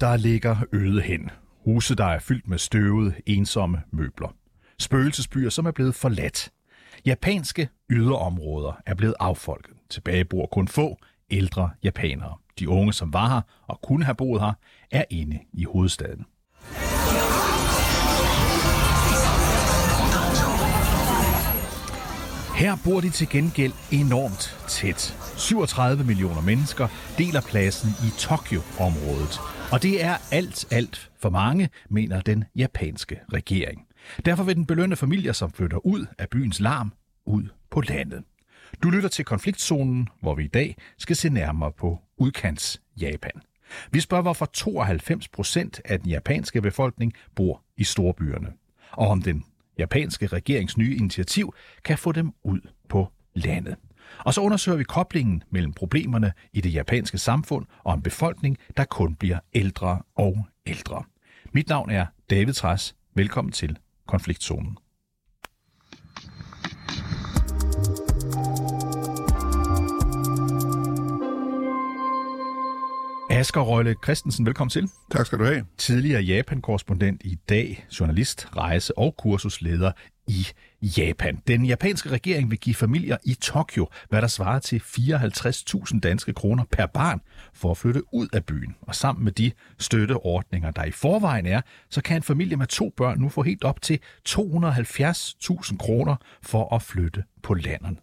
der 0.00 0.16
ligger 0.16 0.56
øde 0.72 1.02
hen. 1.02 1.30
Huse, 1.64 1.94
der 1.94 2.04
er 2.04 2.18
fyldt 2.18 2.48
med 2.48 2.58
støvede, 2.58 3.14
ensomme 3.26 3.82
møbler. 3.92 4.34
Spøgelsesbyer, 4.78 5.50
som 5.50 5.66
er 5.66 5.70
blevet 5.70 5.94
forladt. 5.94 6.50
Japanske 7.06 7.68
yderområder 7.90 8.80
er 8.86 8.94
blevet 8.94 9.14
affolket. 9.20 9.74
Tilbage 9.90 10.24
bor 10.24 10.46
kun 10.52 10.68
få 10.68 10.96
ældre 11.30 11.70
japanere. 11.82 12.34
De 12.58 12.68
unge, 12.68 12.92
som 12.92 13.12
var 13.12 13.28
her 13.28 13.40
og 13.66 13.80
kunne 13.82 14.04
have 14.04 14.14
boet 14.14 14.40
her, 14.40 14.52
er 14.90 15.04
inde 15.10 15.38
i 15.52 15.64
hovedstaden. 15.64 16.24
Her 22.56 22.76
bor 22.84 23.00
de 23.00 23.10
til 23.10 23.28
gengæld 23.28 23.72
enormt 23.92 24.56
tæt. 24.68 25.25
37 25.36 26.04
millioner 26.04 26.40
mennesker 26.40 26.88
deler 27.18 27.40
pladsen 27.40 27.90
i 28.06 28.10
Tokyo-området. 28.18 29.40
Og 29.72 29.82
det 29.82 30.04
er 30.04 30.16
alt, 30.32 30.72
alt 30.72 31.10
for 31.18 31.30
mange, 31.30 31.68
mener 31.90 32.20
den 32.20 32.44
japanske 32.56 33.20
regering. 33.32 33.86
Derfor 34.24 34.44
vil 34.44 34.56
den 34.56 34.66
belønne 34.66 34.96
familier, 34.96 35.32
som 35.32 35.52
flytter 35.52 35.86
ud 35.86 36.06
af 36.18 36.28
byens 36.28 36.60
larm, 36.60 36.92
ud 37.26 37.48
på 37.70 37.80
landet. 37.80 38.22
Du 38.82 38.90
lytter 38.90 39.08
til 39.08 39.24
konfliktzonen, 39.24 40.08
hvor 40.20 40.34
vi 40.34 40.44
i 40.44 40.48
dag 40.48 40.76
skal 40.98 41.16
se 41.16 41.28
nærmere 41.28 41.72
på 41.72 41.98
udkants 42.18 42.80
Japan. 43.00 43.40
Vi 43.90 44.00
spørger, 44.00 44.22
hvorfor 44.22 44.46
92 44.46 45.28
procent 45.28 45.80
af 45.84 46.00
den 46.00 46.10
japanske 46.10 46.62
befolkning 46.62 47.12
bor 47.34 47.62
i 47.76 47.84
storbyerne, 47.84 48.52
og 48.92 49.08
om 49.08 49.22
den 49.22 49.44
japanske 49.78 50.26
regerings 50.26 50.76
nye 50.76 50.96
initiativ 50.96 51.54
kan 51.84 51.98
få 51.98 52.12
dem 52.12 52.32
ud 52.44 52.60
på 52.88 53.08
landet. 53.34 53.76
Og 54.18 54.34
så 54.34 54.40
undersøger 54.40 54.78
vi 54.78 54.84
koblingen 54.84 55.42
mellem 55.50 55.72
problemerne 55.72 56.32
i 56.52 56.60
det 56.60 56.74
japanske 56.74 57.18
samfund 57.18 57.66
og 57.84 57.94
en 57.94 58.02
befolkning, 58.02 58.58
der 58.76 58.84
kun 58.84 59.14
bliver 59.14 59.38
ældre 59.54 60.02
og 60.14 60.46
ældre. 60.66 61.02
Mit 61.52 61.68
navn 61.68 61.90
er 61.90 62.06
David 62.30 62.52
Træs. 62.52 62.94
Velkommen 63.14 63.52
til 63.52 63.78
Konfliktzonen. 64.08 64.78
Asger 73.30 73.60
Røgle 73.60 73.94
Christensen, 74.04 74.46
velkommen 74.46 74.70
til. 74.70 74.88
Tak 75.10 75.26
skal 75.26 75.38
du 75.38 75.44
have. 75.44 75.64
Tidligere 75.78 76.22
Japan-korrespondent 76.22 77.22
i 77.24 77.34
dag, 77.48 77.86
journalist, 78.00 78.48
rejse- 78.56 78.98
og 78.98 79.14
kursusleder 79.18 79.92
i 80.26 80.46
Japan. 80.82 81.42
Den 81.48 81.64
japanske 81.64 82.08
regering 82.08 82.50
vil 82.50 82.58
give 82.58 82.74
familier 82.74 83.16
i 83.24 83.34
Tokyo, 83.34 83.88
hvad 84.08 84.22
der 84.22 84.28
svarer 84.28 84.58
til 84.58 84.82
54.000 84.86 86.00
danske 86.00 86.32
kroner 86.32 86.64
per 86.70 86.86
barn, 86.86 87.20
for 87.54 87.70
at 87.70 87.76
flytte 87.76 88.14
ud 88.14 88.28
af 88.32 88.44
byen. 88.44 88.76
Og 88.80 88.94
sammen 88.94 89.24
med 89.24 89.32
de 89.32 89.52
støtteordninger, 89.78 90.70
der 90.70 90.84
i 90.84 90.90
forvejen 90.90 91.46
er, 91.46 91.60
så 91.90 92.02
kan 92.02 92.16
en 92.16 92.22
familie 92.22 92.56
med 92.56 92.66
to 92.66 92.92
børn 92.96 93.18
nu 93.18 93.28
få 93.28 93.42
helt 93.42 93.64
op 93.64 93.82
til 93.82 93.98
270.000 94.28 95.76
kroner 95.76 96.16
for 96.42 96.74
at 96.74 96.82
flytte 96.82 97.24
på 97.42 97.54
landet. 97.54 97.96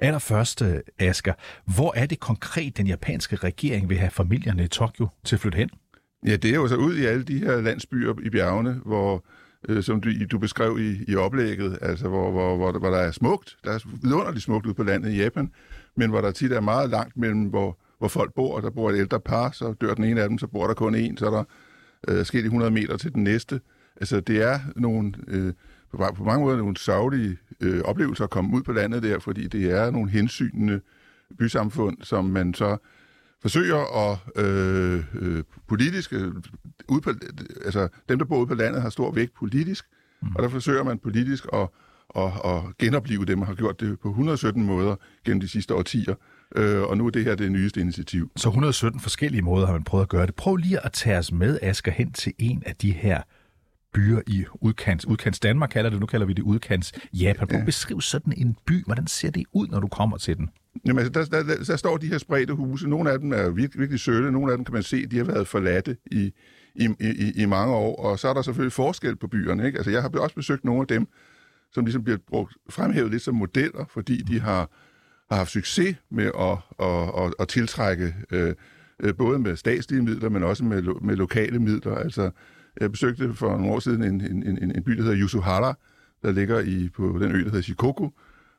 Allerførst, 0.00 0.62
øh, 0.62 0.80
Asger, 0.98 1.32
hvor 1.74 1.92
er 1.96 2.06
det 2.06 2.20
konkret, 2.20 2.76
den 2.76 2.86
japanske 2.86 3.36
regering 3.36 3.88
vil 3.88 3.98
have 3.98 4.10
familierne 4.10 4.64
i 4.64 4.68
Tokyo 4.68 5.08
til 5.24 5.36
at 5.36 5.40
flytte 5.40 5.56
hen? 5.56 5.70
Ja, 6.26 6.36
det 6.36 6.50
er 6.50 6.54
jo 6.54 6.68
så 6.68 6.76
ud 6.76 6.96
i 6.96 7.04
alle 7.04 7.24
de 7.24 7.38
her 7.38 7.60
landsbyer 7.60 8.14
i 8.22 8.30
bjergene, 8.30 8.80
hvor, 8.84 9.24
øh, 9.68 9.82
som 9.82 10.00
du, 10.00 10.10
du 10.30 10.38
beskrev 10.38 10.78
i, 10.78 11.04
i 11.08 11.16
oplægget, 11.16 11.78
altså 11.82 12.08
hvor, 12.08 12.30
hvor, 12.30 12.56
hvor, 12.56 12.78
hvor 12.78 12.90
der 12.90 12.98
er 12.98 13.10
smukt, 13.10 13.56
der 13.64 13.70
er 13.70 13.78
vidunderligt 14.02 14.44
smukt 14.44 14.66
ude 14.66 14.74
på 14.74 14.82
landet 14.82 15.12
i 15.12 15.16
Japan, 15.16 15.50
men 15.96 16.10
hvor 16.10 16.20
der 16.20 16.30
tit 16.30 16.52
er 16.52 16.60
meget 16.60 16.90
langt 16.90 17.16
mellem, 17.16 17.44
hvor, 17.44 17.78
hvor 17.98 18.08
folk 18.08 18.34
bor. 18.34 18.60
Der 18.60 18.70
bor 18.70 18.90
et 18.90 18.98
ældre 18.98 19.20
par, 19.20 19.50
så 19.50 19.74
dør 19.80 19.94
den 19.94 20.04
ene 20.04 20.22
af 20.22 20.28
dem, 20.28 20.38
så 20.38 20.46
bor 20.46 20.66
der 20.66 20.74
kun 20.74 20.94
en, 20.94 21.16
så 21.16 21.26
er 21.26 21.30
der 21.30 21.44
øh, 22.08 22.24
sket 22.24 22.44
100 22.44 22.70
meter 22.70 22.96
til 22.96 23.14
den 23.14 23.24
næste. 23.24 23.60
Altså 24.00 24.20
det 24.20 24.42
er 24.42 24.58
nogle... 24.76 25.12
Øh, 25.28 25.52
på, 25.90 26.04
på 26.16 26.24
mange 26.24 26.44
måder 26.44 26.56
nogle 26.56 26.76
sørgelige 26.76 27.38
øh, 27.60 27.80
oplevelser 27.84 28.24
at 28.24 28.30
komme 28.30 28.56
ud 28.56 28.62
på 28.62 28.72
landet 28.72 29.02
der, 29.02 29.18
fordi 29.18 29.48
det 29.48 29.70
er 29.70 29.90
nogle 29.90 30.10
hensynende 30.10 30.80
bysamfund, 31.38 31.96
som 32.02 32.24
man 32.24 32.54
så 32.54 32.76
forsøger 33.42 34.10
at 34.10 34.18
øh, 34.44 35.04
øh, 35.14 35.44
politisk, 35.68 36.12
øh, 36.12 36.34
ud 36.88 37.00
på, 37.00 37.10
altså 37.64 37.88
dem, 38.08 38.18
der 38.18 38.24
bor 38.24 38.38
ude 38.38 38.46
på 38.46 38.54
landet, 38.54 38.82
har 38.82 38.90
stor 38.90 39.12
vægt 39.12 39.34
politisk, 39.34 39.84
mm. 40.22 40.28
og 40.36 40.42
der 40.42 40.48
forsøger 40.48 40.82
man 40.82 40.98
politisk 40.98 41.46
at, 41.52 41.68
at, 42.16 42.32
at 42.44 42.62
genopleve 42.78 43.24
dem, 43.24 43.40
og 43.40 43.46
har 43.46 43.54
gjort 43.54 43.80
det 43.80 44.00
på 44.00 44.08
117 44.08 44.62
måder 44.62 44.96
gennem 45.24 45.40
de 45.40 45.48
sidste 45.48 45.74
årtier. 45.74 46.14
Øh, 46.56 46.82
og 46.82 46.98
nu 46.98 47.06
er 47.06 47.10
det 47.10 47.24
her 47.24 47.34
det 47.34 47.52
nyeste 47.52 47.80
initiativ. 47.80 48.30
Så 48.36 48.48
117 48.48 49.00
forskellige 49.00 49.42
måder 49.42 49.66
har 49.66 49.72
man 49.72 49.84
prøvet 49.84 50.02
at 50.02 50.08
gøre 50.08 50.26
det. 50.26 50.34
Prøv 50.34 50.56
lige 50.56 50.84
at 50.86 50.92
tage 50.92 51.18
os 51.18 51.32
med, 51.32 51.58
Asger, 51.62 51.92
hen 51.92 52.12
til 52.12 52.32
en 52.38 52.62
af 52.66 52.76
de 52.76 52.92
her 52.92 53.22
byer 53.94 54.20
i 54.26 54.44
udkants, 54.54 55.06
udkants 55.06 55.40
Danmark 55.40 55.70
kalder 55.70 55.90
det, 55.90 56.00
nu 56.00 56.06
kalder 56.06 56.26
vi 56.26 56.32
det 56.32 56.42
udkants 56.42 56.92
Japan. 57.12 57.48
Prøv 57.48 57.58
ja. 57.58 57.64
beskriv 57.64 58.00
sådan 58.00 58.32
en 58.36 58.56
by, 58.66 58.84
hvordan 58.84 59.06
ser 59.06 59.30
det 59.30 59.44
ud, 59.52 59.66
når 59.66 59.80
du 59.80 59.88
kommer 59.88 60.16
til 60.16 60.36
den? 60.36 60.50
Jamen 60.86 61.04
altså, 61.04 61.30
der, 61.30 61.42
der, 61.42 61.64
der, 61.64 61.76
står 61.76 61.96
de 61.96 62.06
her 62.06 62.18
spredte 62.18 62.52
huse. 62.52 62.88
Nogle 62.88 63.10
af 63.10 63.18
dem 63.18 63.32
er 63.32 63.50
virkelig, 63.50 63.80
virkelig 63.80 64.00
sølle, 64.00 64.32
nogle 64.32 64.52
af 64.52 64.58
dem 64.58 64.64
kan 64.64 64.74
man 64.74 64.82
se, 64.82 65.06
de 65.06 65.16
har 65.16 65.24
været 65.24 65.48
forladte 65.48 65.96
i, 66.06 66.32
i, 66.74 66.88
i, 67.00 67.42
i 67.42 67.46
mange 67.46 67.74
år, 67.74 67.96
og 67.96 68.18
så 68.18 68.28
er 68.28 68.34
der 68.34 68.42
selvfølgelig 68.42 68.72
forskel 68.72 69.16
på 69.16 69.26
byerne. 69.26 69.66
Ikke? 69.66 69.78
Altså, 69.78 69.90
jeg 69.90 70.02
har 70.02 70.08
også 70.08 70.34
besøgt 70.34 70.64
nogle 70.64 70.80
af 70.80 70.86
dem, 70.86 71.06
som 71.72 71.84
ligesom 71.84 72.04
bliver 72.04 72.18
brugt, 72.28 72.56
fremhævet 72.70 73.10
lidt 73.10 73.22
som 73.22 73.34
modeller, 73.34 73.84
fordi 73.90 74.22
de 74.22 74.40
har, 74.40 74.70
har 75.30 75.36
haft 75.36 75.50
succes 75.50 75.96
med 76.10 76.30
at, 76.38 76.58
at, 76.86 77.24
at, 77.24 77.34
at 77.38 77.48
tiltrække 77.48 78.14
øh, 78.32 78.54
øh 79.00 79.14
både 79.14 79.38
med 79.38 79.56
statslige 79.56 80.02
midler, 80.02 80.28
men 80.28 80.42
også 80.42 80.64
med, 80.64 80.82
med 81.00 81.16
lokale 81.16 81.58
midler. 81.58 81.94
Altså, 81.94 82.30
jeg 82.80 82.90
besøgte 82.92 83.34
for 83.34 83.50
nogle 83.50 83.72
år 83.72 83.78
siden 83.78 84.02
en, 84.02 84.20
en, 84.20 84.42
en, 84.46 84.76
en 84.76 84.84
by, 84.84 84.92
der 84.92 85.02
hedder 85.02 85.18
Yusuhara, 85.18 85.78
der 86.22 86.32
ligger 86.32 86.60
i, 86.60 86.88
på 86.88 87.18
den 87.20 87.32
ø, 87.32 87.38
der 87.38 87.44
hedder 87.44 87.60
Shikoku. 87.60 88.10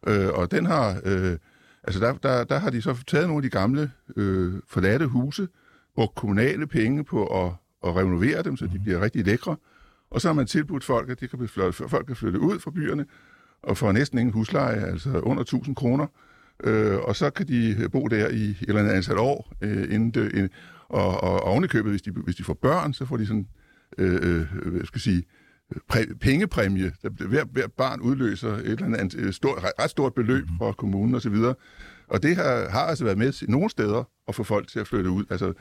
Øh, 0.08 0.28
og 0.34 0.52
den 0.52 0.66
har, 0.66 1.02
øh, 1.06 1.38
altså 1.84 2.00
der, 2.00 2.14
der, 2.14 2.44
der 2.44 2.60
har 2.60 2.70
de 2.70 2.82
så 2.82 3.04
taget 3.08 3.28
nogle 3.28 3.38
af 3.38 3.44
de 3.44 3.50
gamle 3.50 3.92
øh, 4.16 4.54
forladte 4.68 5.06
huse, 5.08 5.48
brugt 5.96 6.16
kommunale 6.16 6.68
penge 6.68 7.04
på 7.04 7.46
at, 7.46 7.52
at 7.84 7.96
renovere 7.96 8.44
dem, 8.44 8.58
så 8.58 8.66
de 8.66 8.74
mhm. 8.74 8.84
bliver 8.84 9.02
rigtig 9.02 9.26
lækre. 9.26 9.56
Og 10.12 10.22
så 10.22 10.28
har 10.28 10.34
man 10.34 10.48
tilbudt 10.48 10.84
folk, 10.84 11.10
at 11.10 11.20
de 11.20 11.28
kan 11.28 11.48
flytte, 11.48 11.74
folk 11.74 12.08
kan 12.08 12.16
flytte 12.16 12.40
ud 12.40 12.60
fra 12.60 12.72
byerne, 12.72 13.06
og 13.64 13.78
få 13.78 13.92
næsten 13.92 14.20
ingen 14.20 14.34
husleje, 14.34 14.86
altså 14.86 15.20
under 15.20 15.42
1000 15.42 15.76
kroner. 15.76 16.08
Øh, 16.64 16.98
og 16.98 17.16
så 17.16 17.30
kan 17.30 17.48
de 17.48 17.90
bo 17.92 18.08
der 18.08 18.28
i 18.28 18.44
et 18.44 18.58
eller 18.68 18.82
andet 18.82 18.94
antal 18.94 19.18
år, 19.18 19.54
øh, 19.62 19.94
inden 19.94 20.12
det, 20.12 20.32
øh, 20.34 20.50
og, 20.90 21.24
og 21.24 21.42
ovenikøbet, 21.42 21.92
hvis 21.92 22.02
de, 22.02 22.12
hvis 22.12 22.36
de 22.36 22.44
får 22.44 22.54
børn, 22.54 22.94
så 22.94 23.06
får 23.06 23.18
de 23.18 23.26
sådan 23.26 23.48
øh, 23.98 24.14
øh, 24.14 24.72
hvad 24.72 24.86
skal 24.86 24.98
jeg 24.98 25.02
sige, 25.02 25.24
præ, 25.90 26.06
pengepræmie. 26.22 26.92
Der, 27.02 27.10
hver, 27.10 27.46
hver 27.52 27.68
barn 27.68 28.02
udløser 28.02 28.54
et 28.54 28.66
eller 28.66 28.98
andet 28.98 29.14
et 29.14 29.36
stort, 29.36 29.64
ret 29.80 29.90
stort 29.90 30.14
beløb 30.14 30.46
mhm. 30.50 30.58
fra 30.58 30.72
kommunen 30.72 31.16
osv. 31.16 31.34
Og, 31.34 31.58
og 32.08 32.24
det 32.24 32.36
har, 32.36 32.70
har 32.70 32.82
altså 32.82 33.04
været 33.04 33.18
med 33.18 33.48
nogle 33.48 33.70
steder 33.70 34.10
at 34.28 34.36
få 34.36 34.44
folk 34.44 34.68
til 34.68 34.80
at 34.80 34.88
flytte 34.88 35.10
ud. 35.10 35.26
Altså 35.30 35.54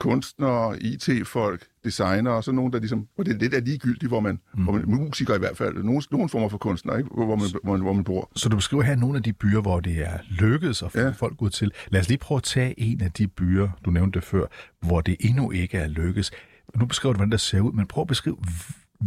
kunstnere, 0.00 0.82
IT-folk, 0.82 1.66
designere, 1.84 2.34
og 2.34 2.44
så 2.44 2.52
nogen, 2.52 2.72
der 2.72 2.78
ligesom, 2.78 3.06
hvor 3.14 3.24
det 3.24 3.40
lidt 3.40 3.54
er 3.54 3.60
ligegyldigt, 3.60 4.10
hvor 4.10 4.20
man, 4.20 4.40
mm. 4.54 4.62
hvor 4.62 4.72
man 4.72 4.84
musikere 4.86 5.36
i 5.36 5.38
hvert 5.38 5.56
fald, 5.56 5.74
nogen, 5.82 6.02
nogen 6.10 6.28
former 6.28 6.48
for 6.48 6.58
kunstnere, 6.58 6.98
ikke? 6.98 7.10
Hvor, 7.14 7.36
man, 7.36 7.46
hvor, 7.62 7.72
man, 7.72 7.80
hvor 7.80 7.92
man 7.92 8.04
bor. 8.04 8.30
Så 8.36 8.48
du 8.48 8.56
beskriver 8.56 8.82
her 8.82 8.96
nogle 8.96 9.16
af 9.16 9.22
de 9.22 9.32
byer, 9.32 9.60
hvor 9.60 9.80
det 9.80 9.98
er 9.98 10.18
lykkedes 10.30 10.82
at 10.82 10.92
få 10.92 11.00
ja. 11.00 11.10
folk 11.10 11.42
ud 11.42 11.50
til. 11.50 11.72
Lad 11.88 12.00
os 12.00 12.08
lige 12.08 12.18
prøve 12.18 12.36
at 12.36 12.42
tage 12.42 12.80
en 12.80 13.00
af 13.00 13.12
de 13.12 13.26
byer, 13.28 13.68
du 13.84 13.90
nævnte 13.90 14.20
før, 14.20 14.46
hvor 14.86 15.00
det 15.00 15.16
endnu 15.20 15.50
ikke 15.50 15.78
er 15.78 15.88
lykkedes 15.88 16.30
nu 16.76 16.86
beskriver 16.86 17.12
du, 17.12 17.16
hvordan 17.16 17.32
det 17.32 17.40
ser 17.40 17.60
ud, 17.60 17.72
men 17.72 17.86
prøv 17.86 18.02
at 18.02 18.08
beskrive, 18.08 18.36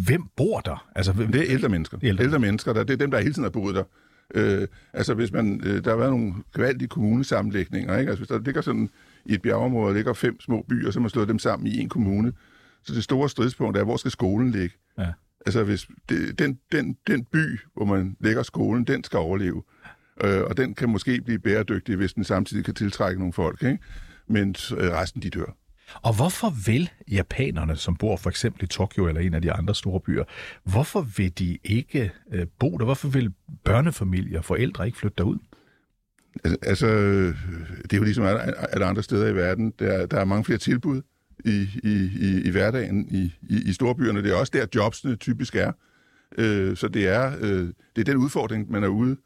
hvem 0.05 0.23
bor 0.37 0.59
der? 0.59 0.87
Altså, 0.95 1.13
hvem, 1.13 1.31
det 1.31 1.41
er 1.41 1.53
ældre 1.53 1.69
mennesker. 1.69 1.97
Ældre. 2.01 2.23
ældre 2.23 2.39
mennesker, 2.39 2.73
der, 2.73 2.83
det 2.83 2.93
er 2.93 2.97
dem, 2.97 3.11
der 3.11 3.19
hele 3.19 3.33
tiden 3.33 3.43
har 3.43 3.49
boet 3.49 3.75
der. 3.75 3.83
Øh, 4.35 4.67
altså, 4.93 5.13
hvis 5.13 5.31
man, 5.31 5.61
øh, 5.63 5.83
der 5.83 5.89
har 5.89 5.97
været 5.97 6.11
nogle 6.11 6.33
gevaldige 6.55 6.87
kommunesammenlægninger, 6.87 7.97
ikke? 7.97 8.09
Altså, 8.09 8.19
hvis 8.19 8.27
der 8.27 8.39
ligger 8.39 8.61
sådan 8.61 8.89
i 9.25 9.33
et 9.33 9.41
bjergeområde, 9.41 9.93
ligger 9.93 10.13
fem 10.13 10.39
små 10.39 10.65
byer, 10.69 10.91
så 10.91 10.99
man 10.99 11.09
slået 11.09 11.27
dem 11.27 11.39
sammen 11.39 11.67
i 11.67 11.79
en 11.79 11.89
kommune. 11.89 12.33
Så 12.83 12.93
det 12.93 13.03
store 13.03 13.29
stridspunkt 13.29 13.77
er, 13.77 13.83
hvor 13.83 13.97
skal 13.97 14.11
skolen 14.11 14.51
ligge? 14.51 14.75
Ja. 14.97 15.13
Altså, 15.45 15.63
hvis 15.63 15.87
det, 16.09 16.39
den, 16.39 16.59
den, 16.71 16.97
den 17.07 17.23
by, 17.23 17.59
hvor 17.73 17.85
man 17.85 18.15
lægger 18.19 18.43
skolen, 18.43 18.83
den 18.83 19.03
skal 19.03 19.19
overleve. 19.19 19.63
Øh, 20.23 20.41
og 20.43 20.57
den 20.57 20.73
kan 20.73 20.89
måske 20.89 21.21
blive 21.21 21.39
bæredygtig, 21.39 21.95
hvis 21.95 22.13
den 22.13 22.23
samtidig 22.23 22.65
kan 22.65 22.73
tiltrække 22.73 23.19
nogle 23.19 23.33
folk, 23.33 23.63
ikke? 23.63 23.79
Men 24.27 24.55
øh, 24.77 24.91
resten, 24.91 25.21
de 25.21 25.29
dør. 25.29 25.55
Og 25.93 26.15
hvorfor 26.15 26.53
vil 26.65 26.89
japanerne, 27.11 27.75
som 27.75 27.95
bor 27.95 28.17
for 28.17 28.29
eksempel 28.29 28.63
i 28.63 28.67
Tokyo 28.67 29.07
eller 29.07 29.21
en 29.21 29.33
af 29.33 29.41
de 29.41 29.51
andre 29.51 29.75
store 29.75 29.99
byer, 29.99 30.23
hvorfor 30.63 31.01
vil 31.01 31.39
de 31.39 31.57
ikke 31.63 32.11
øh, 32.33 32.45
bo 32.59 32.77
der? 32.77 32.85
Hvorfor 32.85 33.07
vil 33.07 33.33
børnefamilier 33.63 34.37
og 34.37 34.45
forældre 34.45 34.85
ikke 34.85 34.97
flytte 34.97 35.15
derud? 35.17 35.37
Altså, 36.61 36.87
det 37.83 37.93
er 37.93 37.97
jo 37.97 38.03
ligesom 38.03 38.25
alle 38.71 38.85
andre 38.85 39.03
steder 39.03 39.27
i 39.27 39.35
verden. 39.35 39.73
Der, 39.79 40.05
der 40.05 40.19
er 40.19 40.25
mange 40.25 40.43
flere 40.43 40.59
tilbud 40.59 41.01
i, 41.45 41.67
i, 41.83 42.09
i, 42.21 42.41
i 42.45 42.49
hverdagen 42.49 43.07
i, 43.11 43.33
i, 43.49 43.69
i 43.69 43.73
storbyerne. 43.73 44.23
Det 44.23 44.31
er 44.31 44.35
også 44.35 44.51
der, 44.55 44.65
jobsene 44.75 45.15
typisk 45.15 45.55
er. 45.55 45.71
Øh, 46.37 46.77
så 46.77 46.87
det 46.87 47.07
er, 47.07 47.31
øh, 47.41 47.67
det 47.95 48.01
er 48.01 48.03
den 48.03 48.17
udfordring, 48.17 48.71
man 48.71 48.83
er 48.83 48.87
ude 48.87 49.17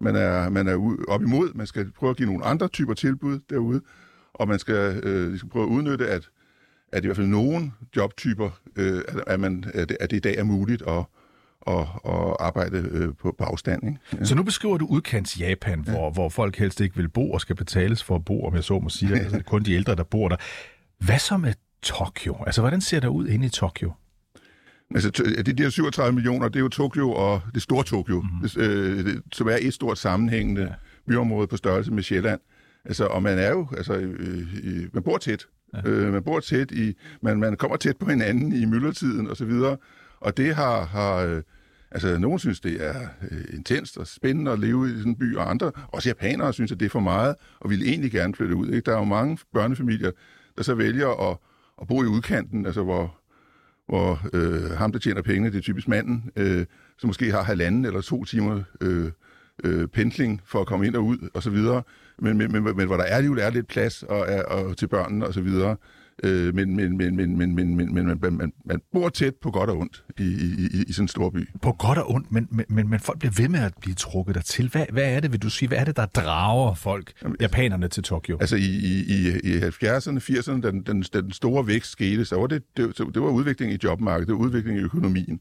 man 0.00 0.16
er, 0.16 0.48
man 0.48 0.68
er 0.68 0.74
ude, 0.74 0.98
op 1.08 1.22
imod. 1.22 1.54
Man 1.54 1.66
skal 1.66 1.90
prøve 1.92 2.10
at 2.10 2.16
give 2.16 2.26
nogle 2.26 2.44
andre 2.44 2.68
typer 2.68 2.94
tilbud 2.94 3.40
derude 3.50 3.80
og 4.34 4.48
man 4.48 4.58
skal 4.58 5.00
øh, 5.02 5.28
ligesom 5.28 5.48
prøve 5.48 5.64
at 5.64 5.68
udnytte, 5.68 6.08
at, 6.08 6.28
at 6.92 7.04
i 7.04 7.06
hvert 7.06 7.16
fald 7.16 7.26
nogle 7.26 7.72
jobtyper, 7.96 8.50
øh, 8.76 9.02
at, 9.26 9.40
man, 9.40 9.64
at, 9.74 9.88
det, 9.88 9.96
at 10.00 10.10
det 10.10 10.16
i 10.16 10.20
dag 10.20 10.36
er 10.36 10.44
muligt 10.44 10.82
at, 10.82 11.04
at, 11.66 11.80
at 12.04 12.36
arbejde 12.40 12.78
øh, 12.90 13.08
på, 13.14 13.34
på 13.38 13.44
afstand. 13.44 13.84
Ikke? 13.84 13.98
Ja. 14.12 14.24
Så 14.24 14.34
nu 14.34 14.42
beskriver 14.42 14.78
du 14.78 14.86
udkants 14.86 15.40
Japan, 15.40 15.80
hvor, 15.80 16.04
ja. 16.04 16.10
hvor 16.10 16.28
folk 16.28 16.56
helst 16.56 16.80
ikke 16.80 16.96
vil 16.96 17.08
bo 17.08 17.32
og 17.32 17.40
skal 17.40 17.56
betales 17.56 18.02
for 18.02 18.16
at 18.16 18.24
bo, 18.24 18.46
om 18.46 18.54
jeg 18.54 18.64
så 18.64 18.78
må 18.78 18.88
sige. 18.88 19.16
Altså, 19.16 19.42
kun 19.46 19.62
de 19.62 19.72
ældre, 19.72 19.94
der 19.94 20.02
bor 20.02 20.28
der. 20.28 20.36
Hvad 20.98 21.18
så 21.18 21.36
med 21.36 21.54
Tokyo? 21.82 22.36
Altså, 22.46 22.60
hvordan 22.60 22.80
ser 22.80 23.00
det 23.00 23.08
ud 23.08 23.28
inde 23.28 23.46
i 23.46 23.48
Tokyo? 23.48 23.92
Altså, 24.94 25.10
de 25.46 25.52
der 25.52 25.70
37 25.70 26.12
millioner, 26.12 26.48
det 26.48 26.56
er 26.56 26.60
jo 26.60 26.68
Tokyo 26.68 27.12
og 27.12 27.40
det 27.54 27.62
store 27.62 27.84
Tokyo, 27.84 28.20
mm-hmm. 28.20 28.62
øh, 28.62 29.04
det, 29.04 29.22
som 29.32 29.48
er 29.48 29.58
et 29.60 29.74
stort 29.74 29.98
sammenhængende 29.98 30.74
byområde 31.06 31.46
på 31.46 31.56
størrelse 31.56 31.92
med 31.92 32.02
Sjælland. 32.02 32.40
Altså, 32.84 33.04
og 33.06 33.22
man 33.22 33.38
er 33.38 33.50
jo, 33.50 33.66
altså, 33.76 33.92
øh, 33.92 34.40
øh, 34.64 34.88
man 34.92 35.02
bor 35.02 35.18
tæt. 35.18 35.46
Ja. 35.74 35.90
Øh, 35.90 36.12
man 36.12 36.22
bor 36.22 36.40
tæt 36.40 36.70
i, 36.70 36.96
man, 37.22 37.40
man 37.40 37.56
kommer 37.56 37.76
tæt 37.76 37.96
på 37.96 38.10
hinanden 38.10 38.52
i 38.52 38.64
myldretiden 38.64 39.28
og 39.28 39.36
så 39.36 39.44
videre. 39.44 39.76
Og 40.20 40.36
det 40.36 40.54
har, 40.54 40.84
har 40.84 41.16
øh, 41.16 41.42
altså, 41.90 42.18
nogen 42.18 42.38
synes, 42.38 42.60
det 42.60 42.86
er 42.86 43.00
øh, 43.30 43.44
intenst 43.52 43.98
og 43.98 44.06
spændende 44.06 44.50
at 44.50 44.58
leve 44.58 44.90
i 44.90 44.96
sådan 44.96 45.12
en 45.12 45.16
by, 45.16 45.36
og 45.36 45.50
andre, 45.50 45.72
også 45.88 46.08
japanere, 46.08 46.52
synes, 46.52 46.72
at 46.72 46.80
det 46.80 46.86
er 46.86 46.90
for 46.90 47.00
meget, 47.00 47.34
og 47.60 47.70
vil 47.70 47.82
egentlig 47.82 48.10
gerne 48.10 48.34
flytte 48.34 48.54
ud. 48.54 48.66
Ikke? 48.66 48.80
Der 48.80 48.92
er 48.92 48.98
jo 48.98 49.04
mange 49.04 49.38
børnefamilier, 49.52 50.10
der 50.56 50.62
så 50.62 50.74
vælger 50.74 51.30
at, 51.30 51.36
at 51.80 51.88
bo 51.88 52.02
i 52.02 52.06
udkanten, 52.06 52.66
altså 52.66 52.82
hvor, 52.82 53.18
hvor 53.88 54.20
øh, 54.32 54.70
ham, 54.70 54.92
der 54.92 54.98
tjener 54.98 55.22
penge, 55.22 55.50
det 55.50 55.56
er 55.58 55.62
typisk 55.62 55.88
manden, 55.88 56.30
øh, 56.36 56.66
som 56.98 57.08
måske 57.08 57.32
har 57.32 57.42
halvanden 57.42 57.84
eller 57.84 58.00
to 58.00 58.24
timer 58.24 58.62
øh, 58.80 59.10
øh, 59.64 59.88
pendling 59.88 60.40
for 60.44 60.60
at 60.60 60.66
komme 60.66 60.86
ind 60.86 60.96
og 60.96 61.04
ud 61.04 61.18
og 61.34 61.42
så 61.42 61.50
videre, 61.50 61.82
men, 62.18 62.38
men, 62.38 62.52
men, 62.52 62.62
men 62.76 62.86
hvor 62.86 62.96
der 62.96 63.04
alligevel 63.04 63.42
er 63.42 63.50
lidt 63.50 63.68
plads 63.68 64.02
og, 64.02 64.18
og, 64.18 64.44
og 64.44 64.76
til 64.76 64.88
børnene 64.88 65.26
og 65.26 65.34
så 65.34 65.40
videre. 65.40 65.76
Øh, 66.24 66.54
men 66.54 66.76
men, 66.76 66.96
men, 66.96 67.16
men, 67.16 67.36
men, 67.36 67.54
men, 67.54 67.76
men, 67.76 67.94
men 67.94 68.06
man, 68.06 68.32
man, 68.32 68.52
man 68.64 68.80
bor 68.92 69.08
tæt 69.08 69.34
på 69.42 69.50
godt 69.50 69.70
og 69.70 69.76
ondt 69.78 70.04
i, 70.18 70.22
i, 70.22 70.68
i, 70.78 70.84
i 70.88 70.92
sådan 70.92 71.04
en 71.04 71.08
stor 71.08 71.30
by. 71.30 71.48
På 71.62 71.72
godt 71.72 71.98
og 71.98 72.10
ondt, 72.10 72.32
men, 72.32 72.48
men, 72.50 72.64
men, 72.68 72.90
men 72.90 73.00
folk 73.00 73.18
bliver 73.18 73.32
ved 73.36 73.48
med 73.48 73.60
at 73.60 73.72
blive 73.80 73.94
trukket 73.94 74.34
dertil. 74.34 74.68
Hvad, 74.68 74.86
hvad 74.92 75.04
er 75.04 75.20
det, 75.20 75.32
vil 75.32 75.42
du 75.42 75.50
sige, 75.50 75.68
hvad 75.68 75.78
er 75.78 75.84
det, 75.84 75.96
der 75.96 76.06
drager 76.06 76.74
folk, 76.74 77.12
Jamen, 77.22 77.36
japanerne 77.40 77.88
til 77.88 78.02
Tokyo? 78.02 78.38
Altså 78.40 78.56
i, 78.56 78.60
i, 78.60 79.40
i 79.44 79.58
70'erne, 79.58 80.18
80'erne, 80.18 80.60
da 80.60 80.70
den, 80.70 80.82
den, 80.82 81.02
den 81.02 81.32
store 81.32 81.66
vækst 81.66 81.90
skete, 81.90 82.24
så 82.24 82.36
var 82.36 82.46
det, 82.46 82.62
det, 82.76 82.98
det 82.98 83.22
var 83.22 83.28
udvikling 83.28 83.72
i 83.72 83.78
jobmarkedet, 83.84 84.28
det 84.28 84.34
var 84.34 84.40
udvikling 84.40 84.78
i 84.78 84.82
økonomien. 84.82 85.40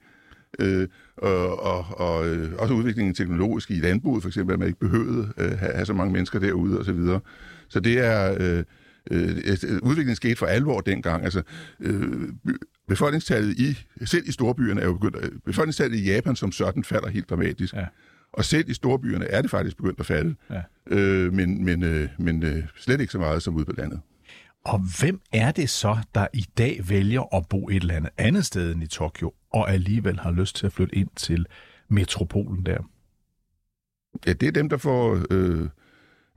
Øh, 0.60 0.88
og, 1.18 1.64
og, 1.64 1.86
og 1.98 2.28
øh, 2.28 2.52
også 2.60 2.74
udviklingen 2.74 3.16
teknologisk 3.16 3.72
i 3.72 3.80
landbruget, 3.80 4.24
for 4.24 4.30
eksempel, 4.30 4.54
at 4.54 4.60
man 4.60 4.68
ikke 4.68 4.80
behøvede 4.80 5.34
øh, 5.38 5.58
have, 5.58 5.74
have 5.74 5.86
så 5.86 5.94
mange 5.94 6.14
mennesker 6.14 6.40
derude 6.40 6.80
og 6.80 6.86
så 6.86 6.94
videre. 6.94 7.20
Så 7.70 7.80
det 7.80 8.00
er... 8.06 8.38
Øh, 8.40 8.64
øh, 9.12 9.38
udviklingen 9.84 10.16
skete 10.16 10.36
for 10.36 10.46
alvor 10.46 10.82
dengang. 10.82 11.24
Altså, 11.24 11.42
øh, 11.80 12.30
befolkningstallet 12.88 13.60
i, 13.60 13.78
selv 14.06 14.28
i 14.28 14.32
storbyerne 14.32 14.82
er 14.82 14.86
jo 14.86 14.94
begyndt, 14.94 15.44
befolkningstallet 15.46 15.98
i 15.98 16.06
Japan 16.06 16.36
som 16.36 16.52
sådan 16.52 16.84
falder 16.84 17.10
helt 17.10 17.30
dramatisk. 17.30 17.74
Ja. 17.74 17.86
Og 18.34 18.46
selv 18.46 18.70
i 18.70 18.74
storbyerne 18.74 19.26
er 19.26 19.42
det 19.42 19.52
faktisk 19.52 19.78
begyndt 19.78 20.00
at 20.00 20.06
falde, 20.06 20.36
ja. 20.50 20.62
øh, 20.88 21.34
men, 21.34 21.66
men, 21.66 21.84
øh, 21.84 22.10
men 22.20 22.44
øh, 22.44 22.64
slet 22.78 23.02
ikke 23.02 23.12
så 23.12 23.20
meget 23.20 23.44
som 23.44 23.56
ude 23.56 23.66
på 23.66 23.72
landet. 23.78 24.00
Og 24.66 24.80
hvem 25.00 25.22
er 25.32 25.52
det 25.52 25.70
så, 25.70 25.98
der 26.16 26.28
i 26.34 26.46
dag 26.58 26.82
vælger 26.90 27.36
at 27.36 27.46
bo 27.50 27.68
et 27.70 27.76
eller 27.76 27.96
andet 27.96 28.12
andet 28.18 28.46
sted 28.46 28.72
end 28.72 28.84
i 28.84 28.88
Tokyo, 28.88 29.34
og 29.50 29.72
alligevel 29.72 30.20
har 30.20 30.32
lyst 30.32 30.56
til 30.56 30.66
at 30.66 30.74
flytte 30.74 30.96
ind 30.96 31.10
til 31.16 31.46
metropolen 31.88 32.66
der? 32.66 32.78
Ja, 34.26 34.34
det 34.34 34.48
er 34.48 34.52
dem, 34.52 34.70
der 34.70 34.78
får 34.78 35.26
øh, 35.32 35.70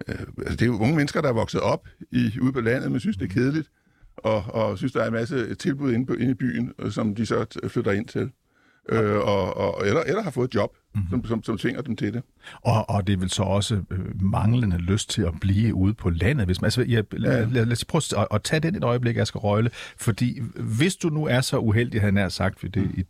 øh, 0.08 0.20
altså 0.38 0.56
det 0.56 0.62
er 0.62 0.66
jo 0.66 0.78
unge 0.78 0.96
mennesker, 0.96 1.20
der 1.20 1.28
er 1.28 1.32
vokset 1.32 1.60
op 1.60 1.88
i, 2.10 2.38
ude 2.40 2.52
på 2.52 2.60
landet, 2.60 2.90
men 2.90 3.00
synes, 3.00 3.16
det 3.16 3.24
er 3.24 3.34
kedeligt, 3.34 3.70
og, 4.16 4.42
og 4.42 4.78
synes, 4.78 4.92
der 4.92 5.02
er 5.02 5.06
en 5.06 5.12
masse 5.12 5.54
tilbud 5.54 5.92
inde, 5.92 6.06
på, 6.06 6.14
inde 6.14 6.30
i 6.30 6.34
byen, 6.34 6.72
øh, 6.78 6.90
som 6.90 7.14
de 7.14 7.26
så 7.26 7.68
flytter 7.68 7.92
ind 7.92 8.08
til. 8.08 8.30
Øh, 8.88 9.16
og, 9.16 9.56
og, 9.56 9.86
eller, 9.86 10.00
eller 10.00 10.22
har 10.22 10.30
fået 10.30 10.48
et 10.48 10.54
job, 10.54 10.76
mm-hmm. 10.94 11.10
som, 11.10 11.24
som, 11.24 11.42
som 11.42 11.58
tvinger 11.58 11.82
dem 11.82 11.96
til 11.96 12.14
det. 12.14 12.22
Og, 12.62 12.90
og 12.90 13.06
det 13.06 13.12
er 13.12 13.16
vel 13.16 13.30
så 13.30 13.42
også 13.42 13.82
øh, 13.90 14.22
manglende 14.22 14.78
lyst 14.78 15.10
til 15.10 15.22
at 15.22 15.40
blive 15.40 15.74
ude 15.74 15.94
på 15.94 16.10
landet. 16.10 16.46
Hvis 16.46 16.60
man, 16.60 16.66
altså, 16.66 16.82
ja, 16.82 17.02
lad, 17.12 17.46
lad, 17.46 17.64
lad 17.64 17.72
os 17.72 17.84
prøve 17.84 18.02
at, 18.18 18.26
at 18.30 18.42
tage 18.42 18.60
den 18.60 18.76
et 18.76 18.84
øjeblik, 18.84 19.16
Asger 19.16 19.40
Røgle. 19.40 19.70
Fordi 19.96 20.40
hvis 20.56 20.96
du 20.96 21.08
nu 21.08 21.26
er 21.26 21.40
så 21.40 21.58
uheldig, 21.58 22.00
han 22.00 22.16
er 22.16 22.28
sagt, 22.28 22.62
det, 22.62 22.90
i 22.94 23.04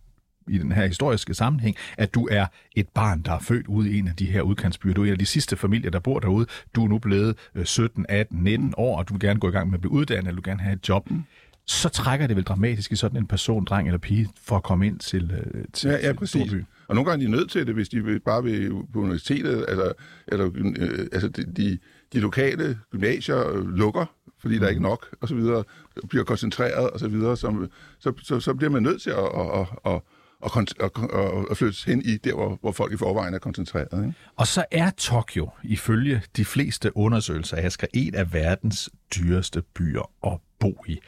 i 0.48 0.58
den 0.58 0.72
her 0.72 0.86
historiske 0.86 1.34
sammenhæng, 1.34 1.76
at 1.98 2.14
du 2.14 2.28
er 2.30 2.46
et 2.76 2.88
barn, 2.88 3.22
der 3.22 3.32
er 3.32 3.38
født 3.38 3.66
ude 3.66 3.90
i 3.90 3.98
en 3.98 4.08
af 4.08 4.16
de 4.16 4.26
her 4.26 4.42
udkantsbyer. 4.42 4.94
Du 4.94 5.02
er 5.02 5.06
en 5.06 5.12
af 5.12 5.18
de 5.18 5.26
sidste 5.26 5.56
familier, 5.56 5.90
der 5.90 5.98
bor 5.98 6.18
derude. 6.18 6.46
Du 6.74 6.84
er 6.84 6.88
nu 6.88 6.98
blevet 6.98 7.36
17, 7.64 8.06
18, 8.08 8.38
19 8.38 8.74
år, 8.76 8.98
og 8.98 9.08
du 9.08 9.14
vil 9.14 9.20
gerne 9.20 9.40
gå 9.40 9.48
i 9.48 9.52
gang 9.52 9.68
med 9.68 9.74
at 9.74 9.80
blive 9.80 9.92
uddannet, 9.92 10.28
eller 10.28 10.30
du 10.30 10.36
vil 10.36 10.50
gerne 10.50 10.62
have 10.62 10.74
et 10.74 10.88
job. 10.88 11.10
Mm. 11.10 11.24
Så 11.66 11.88
trækker 11.88 12.26
det 12.26 12.36
vel 12.36 12.44
dramatisk 12.44 12.92
i 12.92 12.96
sådan 12.96 13.16
en 13.16 13.26
person, 13.26 13.64
dreng 13.64 13.88
eller 13.88 13.98
pige, 13.98 14.28
for 14.42 14.56
at 14.56 14.62
komme 14.62 14.86
ind 14.86 14.98
til, 14.98 15.30
øh, 15.30 15.64
til, 15.72 15.90
ja, 15.90 16.06
ja, 16.06 16.12
præcis. 16.12 16.48
Storby. 16.48 16.64
Og 16.88 16.94
nogle 16.94 17.10
gange 17.10 17.24
er 17.24 17.28
de 17.28 17.36
nødt 17.36 17.50
til 17.50 17.66
det, 17.66 17.74
hvis 17.74 17.88
de 17.88 18.20
bare 18.24 18.42
vil 18.42 18.70
på 18.92 18.98
universitetet, 18.98 19.64
altså, 19.68 19.92
eller, 20.28 20.50
øh, 20.54 21.06
altså 21.12 21.28
de, 21.28 21.44
de, 21.44 21.78
de 22.12 22.20
lokale 22.20 22.78
gymnasier 22.90 23.48
øh, 23.48 23.68
lukker, 23.68 24.14
fordi 24.40 24.54
mm. 24.54 24.60
der 24.60 24.66
er 24.66 24.70
ikke 24.70 24.80
mm. 24.80 24.86
nok, 24.88 25.16
og 25.20 25.28
så 25.28 25.34
videre, 25.34 25.64
bliver 26.08 26.24
koncentreret, 26.24 26.90
og 26.90 27.00
så 27.00 27.08
videre, 27.08 27.36
så, 27.36 27.68
så, 28.00 28.12
så, 28.22 28.40
så 28.40 28.54
bliver 28.54 28.70
man 28.70 28.82
nødt 28.82 29.02
til 29.02 29.10
at, 29.10 29.18
at, 29.18 29.66
at, 29.84 29.92
at 29.92 30.02
og, 30.42 31.50
og 31.50 31.56
flyttes 31.56 31.84
hen 31.84 32.02
i 32.04 32.16
der, 32.16 32.34
hvor, 32.34 32.58
hvor 32.60 32.72
folk 32.72 32.92
i 32.92 32.96
forvejen 32.96 33.34
er 33.34 33.38
koncentreret. 33.38 34.04
Ikke? 34.06 34.14
Og 34.36 34.46
så 34.46 34.64
er 34.70 34.90
Tokyo, 34.90 35.50
ifølge 35.62 36.22
de 36.36 36.44
fleste 36.44 36.96
undersøgelser, 36.96 37.56
Asger, 37.56 37.86
en 37.94 38.14
af 38.14 38.32
verdens 38.32 38.90
dyreste 39.14 39.62
byer 39.74 40.10
at 40.26 40.38
bo 40.62 40.84
i. 40.88 40.98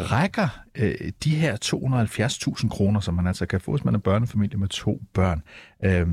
Rækker 0.00 0.48
øh, 0.74 0.94
de 1.24 1.30
her 1.30 1.56
270.000 1.64 2.68
kroner, 2.68 3.00
som 3.00 3.14
man 3.14 3.26
altså 3.26 3.46
kan 3.46 3.60
få, 3.60 3.70
hvis 3.70 3.84
man 3.84 3.94
er 3.94 3.98
børnefamilie 3.98 4.58
med 4.58 4.68
to 4.68 5.02
børn, 5.14 5.42
øh, 5.84 6.06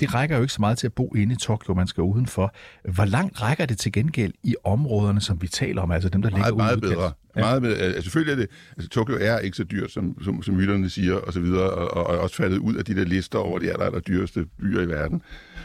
det 0.00 0.14
rækker 0.14 0.36
jo 0.36 0.42
ikke 0.42 0.54
så 0.54 0.60
meget 0.60 0.78
til 0.78 0.86
at 0.86 0.92
bo 0.92 1.14
inde 1.14 1.32
i 1.32 1.36
Tokyo, 1.36 1.74
man 1.74 1.86
skal 1.86 2.02
udenfor. 2.02 2.54
Hvor 2.94 3.04
langt 3.04 3.42
rækker 3.42 3.66
det 3.66 3.78
til 3.78 3.92
gengæld 3.92 4.32
i 4.42 4.54
områderne, 4.64 5.20
som 5.20 5.42
vi 5.42 5.48
taler 5.48 5.82
om, 5.82 5.90
altså 5.90 6.08
dem, 6.08 6.22
der 6.22 6.30
meget, 6.30 6.44
ligger 6.44 6.56
meget 6.56 6.76
ude 6.76 6.80
bedre. 6.80 7.12
Ja. 7.36 7.40
Meget 7.40 7.62
bedre. 7.62 7.76
Altså, 7.76 8.02
selvfølgelig 8.02 8.32
er 8.32 8.36
det, 8.36 8.48
altså 8.76 8.88
Tokyo 8.88 9.18
er 9.20 9.38
ikke 9.38 9.56
så 9.56 9.64
dyrt, 9.64 9.90
som, 9.90 10.22
som, 10.24 10.42
som 10.42 10.54
myterne 10.54 10.90
siger, 10.90 11.14
og 11.14 11.32
så 11.32 11.40
videre, 11.40 11.70
og, 11.70 11.96
og, 11.96 12.06
og 12.06 12.18
også 12.18 12.36
faldet 12.36 12.58
ud 12.58 12.74
af 12.74 12.84
de 12.84 12.94
der 12.94 13.04
lister 13.04 13.38
over 13.38 13.58
de 13.58 13.70
aller, 13.72 13.84
aller 13.84 14.00
dyreste 14.00 14.46
byer 14.60 14.82
i 14.82 14.88
verden. 14.88 15.22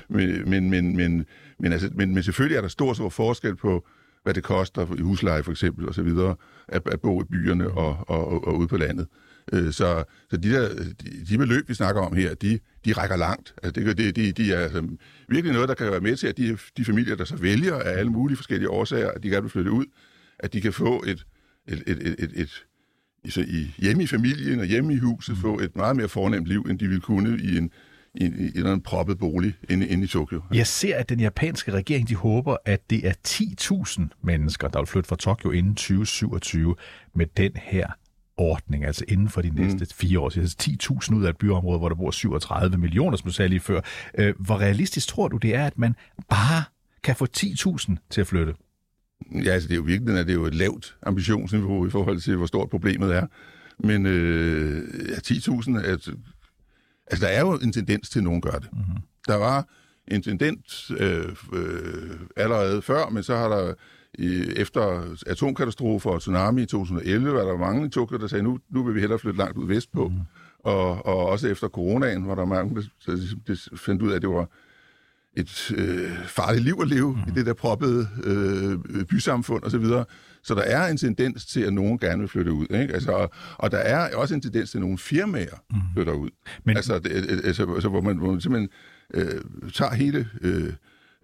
Men, 0.09 0.49
men, 0.49 0.69
men, 0.69 0.95
men, 0.95 1.25
men, 1.59 1.71
altså, 1.71 1.89
men, 1.93 2.13
men 2.13 2.23
selvfølgelig 2.23 2.57
er 2.57 2.61
der 2.61 2.67
stor, 2.67 2.93
stor 2.93 3.09
forskel 3.09 3.55
på, 3.55 3.87
hvad 4.23 4.33
det 4.33 4.43
koster 4.43 4.95
i 4.97 5.01
husleje 5.01 5.43
for 5.43 5.51
eksempel, 5.51 5.87
og 5.87 5.95
så 5.95 6.01
videre, 6.01 6.35
at, 6.67 6.81
at 6.85 7.01
bo 7.01 7.21
i 7.21 7.25
byerne 7.25 7.71
og, 7.71 8.05
og, 8.07 8.27
og, 8.27 8.47
og 8.47 8.57
ude 8.57 8.67
på 8.67 8.77
landet. 8.77 9.07
Øh, 9.53 9.71
så, 9.71 10.03
så 10.29 10.37
de, 10.37 10.51
der, 10.51 10.69
de, 10.73 11.25
de 11.29 11.37
beløb, 11.37 11.69
vi 11.69 11.73
snakker 11.73 12.01
om 12.01 12.15
her, 12.15 12.33
de, 12.33 12.59
de 12.85 12.93
rækker 12.93 13.15
langt. 13.15 13.53
Altså, 13.63 13.81
det, 13.81 13.97
det, 13.97 14.15
de, 14.15 14.31
de 14.31 14.53
er 14.53 14.59
altså, 14.59 14.87
virkelig 15.29 15.53
noget, 15.53 15.69
der 15.69 15.75
kan 15.75 15.91
være 15.91 16.01
med 16.01 16.15
til, 16.15 16.27
at 16.27 16.37
de, 16.37 16.57
de 16.77 16.85
familier, 16.85 17.15
der 17.15 17.25
så 17.25 17.35
vælger 17.35 17.75
af 17.75 17.99
alle 17.99 18.11
mulige 18.11 18.37
forskellige 18.37 18.69
årsager, 18.69 19.11
at 19.11 19.23
de 19.23 19.29
gerne 19.29 19.41
vil 19.41 19.51
flytte 19.51 19.71
ud, 19.71 19.85
at 20.39 20.53
de 20.53 20.61
kan 20.61 20.73
få 20.73 21.03
et, 21.07 21.25
et, 21.67 21.83
et, 21.87 22.07
et, 22.07 22.15
et, 22.19 22.31
et 22.35 22.65
så 23.29 23.41
i, 23.41 23.75
hjemme 23.77 24.03
i 24.03 24.07
familien 24.07 24.59
og 24.59 24.65
hjemme 24.65 24.93
i 24.93 24.97
huset, 24.97 25.37
få 25.37 25.59
et 25.59 25.75
meget 25.75 25.95
mere 25.95 26.07
fornemt 26.07 26.47
liv, 26.47 26.65
end 26.69 26.79
de 26.79 26.87
ville 26.87 27.01
kunne 27.01 27.39
i 27.41 27.57
en, 27.57 27.71
i, 28.15 28.25
en, 28.25 28.51
i 28.55 28.59
en 28.59 28.81
proppet 28.81 29.17
bolig 29.17 29.53
inde, 29.69 29.87
inde 29.87 30.03
i 30.03 30.07
Tokyo. 30.07 30.41
Jeg 30.53 30.67
ser, 30.67 30.97
at 30.97 31.09
den 31.09 31.19
japanske 31.19 31.71
regering 31.71 32.09
de 32.09 32.15
håber, 32.15 32.57
at 32.65 32.89
det 32.89 33.07
er 33.07 33.13
10.000 33.27 34.01
mennesker, 34.23 34.67
der 34.67 34.79
vil 34.79 34.87
flytte 34.87 35.07
fra 35.07 35.15
Tokyo 35.15 35.51
inden 35.51 35.75
2027 35.75 36.75
med 37.15 37.25
den 37.37 37.51
her 37.55 37.87
ordning, 38.37 38.85
altså 38.85 39.05
inden 39.07 39.29
for 39.29 39.41
de 39.41 39.49
mm. 39.49 39.55
næste 39.55 39.77
mm. 39.77 39.87
fire 39.95 40.19
år. 40.19 40.29
Så 40.29 40.55
10.000 41.09 41.15
ud 41.15 41.25
af 41.25 41.29
et 41.29 41.37
byområde, 41.37 41.79
hvor 41.79 41.89
der 41.89 41.95
bor 41.95 42.11
37 42.11 42.77
millioner, 42.77 43.17
som 43.17 43.25
du 43.25 43.33
sagde 43.33 43.49
lige 43.49 43.59
før. 43.59 43.81
Øh, 44.17 44.33
hvor 44.39 44.57
realistisk 44.57 45.07
tror 45.07 45.27
du, 45.27 45.37
det 45.37 45.55
er, 45.55 45.65
at 45.65 45.77
man 45.77 45.95
bare 46.29 46.63
kan 47.03 47.15
få 47.15 47.27
10.000 47.37 47.95
til 48.09 48.21
at 48.21 48.27
flytte? 48.27 48.53
Ja, 49.31 49.51
altså 49.51 49.67
det 49.67 49.73
er 49.73 49.77
jo 49.77 49.83
virkelig, 49.83 50.19
at 50.19 50.27
det 50.27 50.33
er 50.33 50.37
jo 50.37 50.45
et 50.45 50.55
lavt 50.55 50.95
ambitionsniveau 51.03 51.87
i 51.87 51.89
forhold 51.89 52.19
til, 52.19 52.35
hvor 52.35 52.45
stort 52.45 52.69
problemet 52.69 53.15
er. 53.15 53.27
Men 53.79 54.05
øh, 54.05 54.83
ja, 55.09 55.15
10.000, 55.15 55.85
altså, 55.85 56.11
altså 57.11 57.25
der 57.25 57.31
er 57.31 57.39
jo 57.39 57.53
en 57.53 57.73
tendens 57.73 58.09
til, 58.09 58.19
at 58.19 58.23
nogen 58.23 58.41
gør 58.41 58.51
det. 58.51 58.69
Mm-hmm. 58.73 58.97
Der 59.27 59.35
var 59.35 59.67
en 60.07 60.21
tendens 60.21 60.91
øh, 60.97 61.35
øh, 61.53 62.19
allerede 62.37 62.81
før, 62.81 63.09
men 63.09 63.23
så 63.23 63.35
har 63.35 63.49
der 63.49 63.73
i, 64.13 64.53
efter 64.55 65.15
atomkatastrofer 65.27 66.09
og 66.09 66.19
tsunami 66.19 66.61
i 66.61 66.65
2011, 66.65 67.33
var 67.33 67.43
der 67.43 67.57
mange 67.57 67.87
i 67.87 67.89
Tokyo, 67.89 68.17
der 68.17 68.27
sagde, 68.27 68.43
nu, 68.43 68.59
nu 68.69 68.83
vil 68.83 68.95
vi 68.95 68.99
hellere 68.99 69.19
flytte 69.19 69.37
langt 69.37 69.57
ud 69.57 69.67
vestpå. 69.67 70.07
Mm. 70.07 70.15
Og, 70.59 71.05
og 71.05 71.25
også 71.25 71.47
efter 71.47 71.67
coronaen, 71.67 72.21
hvor 72.23 72.35
der 72.35 72.45
mange, 72.45 72.75
der, 72.75 73.15
der 73.47 73.69
fandt 73.75 74.01
ud 74.01 74.11
af, 74.11 74.15
at 74.15 74.21
det 74.21 74.29
var 74.29 74.47
et 75.37 75.71
øh, 75.77 76.11
farligt 76.25 76.63
liv 76.63 76.79
at 76.81 76.87
leve 76.87 77.13
mm. 77.13 77.19
i 77.27 77.31
det 77.35 77.45
der 77.45 77.53
proppede 77.53 78.07
øh, 78.23 79.05
bysamfund 79.05 79.63
osv. 79.63 79.85
Så, 80.43 80.55
der 80.55 80.61
er 80.61 80.87
en 80.87 80.97
tendens 80.97 81.45
til, 81.45 81.61
at 81.61 81.73
nogen 81.73 81.99
gerne 81.99 82.19
vil 82.19 82.27
flytte 82.27 82.53
ud. 82.53 82.65
Ikke? 82.69 82.93
Altså, 82.93 83.11
og, 83.11 83.31
og 83.57 83.71
der 83.71 83.77
er 83.77 84.15
også 84.15 84.35
en 84.35 84.41
tendens 84.41 84.71
til, 84.71 84.77
at 84.77 84.81
nogle 84.81 84.97
firmaer 84.97 85.63
mm. 85.69 85.77
flytter 85.93 86.13
ud. 86.13 86.29
Men... 86.63 86.75
Altså, 86.75 86.99
det, 86.99 87.11
altså, 87.43 87.73
altså, 87.73 87.89
hvor, 87.89 88.01
man, 88.01 88.17
hvor 88.17 88.31
man 88.31 88.41
simpelthen 88.41 88.69
øh, 89.13 89.41
tager 89.73 89.93
hele... 89.93 90.27
Øh, 90.41 90.73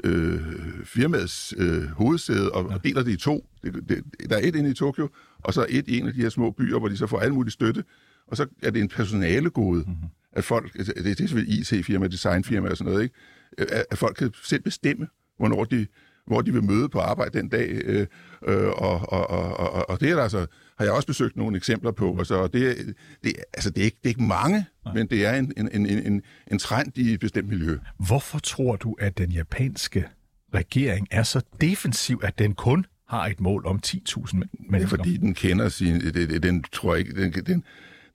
øh, 0.03 0.39
firmaets 0.83 1.53
øh, 1.57 1.83
hovedsæde 1.83 2.51
og, 2.51 2.69
ja. 2.69 2.75
og 2.75 2.83
deler 2.83 3.03
det 3.03 3.11
i 3.11 3.17
to. 3.17 3.49
Det, 3.63 3.73
det, 3.89 4.03
der 4.29 4.35
er 4.35 4.41
et 4.43 4.55
inde 4.55 4.69
i 4.69 4.73
Tokyo, 4.73 5.09
og 5.39 5.53
så 5.53 5.65
et 5.69 5.87
i 5.87 5.99
en 5.99 6.07
af 6.07 6.13
de 6.13 6.21
her 6.21 6.29
små 6.29 6.51
byer, 6.51 6.79
hvor 6.79 6.87
de 6.87 6.97
så 6.97 7.07
får 7.07 7.19
alle 7.19 7.33
mulige 7.33 7.51
støtte. 7.51 7.83
Og 8.27 8.37
så 8.37 8.45
er 8.63 8.71
det 8.71 8.81
en 8.81 8.87
personalegode, 8.87 9.83
mm-hmm. 9.87 10.09
at 10.31 10.43
folk, 10.43 10.73
det, 10.73 10.87
det 10.95 11.11
er 11.11 11.15
selvfølgelig 11.15 11.59
IT-firma, 11.59 12.07
designfirma 12.07 12.69
og 12.69 12.77
sådan 12.77 12.91
noget, 12.91 13.03
ikke? 13.03 13.15
At, 13.57 13.85
at 13.91 13.97
folk 13.97 14.15
kan 14.15 14.31
selv 14.43 14.61
bestemme, 14.61 15.07
hvornår 15.37 15.63
de, 15.63 15.87
hvor 16.27 16.41
de 16.41 16.53
vil 16.53 16.63
møde 16.63 16.89
på 16.89 16.99
arbejde 16.99 17.39
den 17.39 17.49
dag. 17.49 17.67
Øh, 17.69 18.07
øh, 18.47 18.67
og, 18.67 19.11
og, 19.13 19.29
og, 19.29 19.59
og, 19.59 19.89
og 19.89 19.99
det 19.99 20.11
er 20.11 20.15
der 20.15 20.23
altså, 20.23 20.45
har 20.77 20.85
jeg 20.85 20.93
også 20.93 21.07
besøgt 21.07 21.37
nogle 21.37 21.57
eksempler 21.57 21.91
på. 21.91 22.15
Altså, 22.17 22.47
det, 22.47 22.95
det, 23.23 23.33
altså, 23.53 23.69
det, 23.69 23.81
er 23.81 23.85
ikke, 23.85 23.97
det 23.97 24.05
er 24.05 24.09
ikke 24.09 24.23
mange, 24.23 24.65
Nej. 24.85 24.93
men 24.93 25.07
det 25.07 25.25
er 25.25 25.33
en, 25.33 25.53
en, 25.57 25.69
en, 25.73 25.85
en, 25.85 26.21
en 26.51 26.59
trend 26.59 26.97
i 26.97 27.13
et 27.13 27.19
bestemt 27.19 27.49
miljø. 27.49 27.77
Hvorfor 27.97 28.39
tror 28.39 28.75
du, 28.75 28.95
at 28.99 29.17
den 29.17 29.31
japanske 29.31 30.05
regering 30.53 31.07
er 31.11 31.23
så 31.23 31.41
defensiv, 31.61 32.21
at 32.23 32.39
den 32.39 32.55
kun 32.55 32.85
har 33.09 33.25
et 33.25 33.39
mål 33.39 33.65
om 33.65 33.79
10.000 33.87 34.33
mennesker? 34.33 34.47
Det 34.71 34.83
er 34.83 34.87
fordi, 34.87 35.17
den 35.17 35.33
kender 35.33 35.69
sin... 35.69 36.01
Det, 36.01 36.43
den 36.43 36.63
tror 36.63 36.95
jeg 36.95 37.07
ikke... 37.07 37.21
Den, 37.21 37.45
den, 37.45 37.63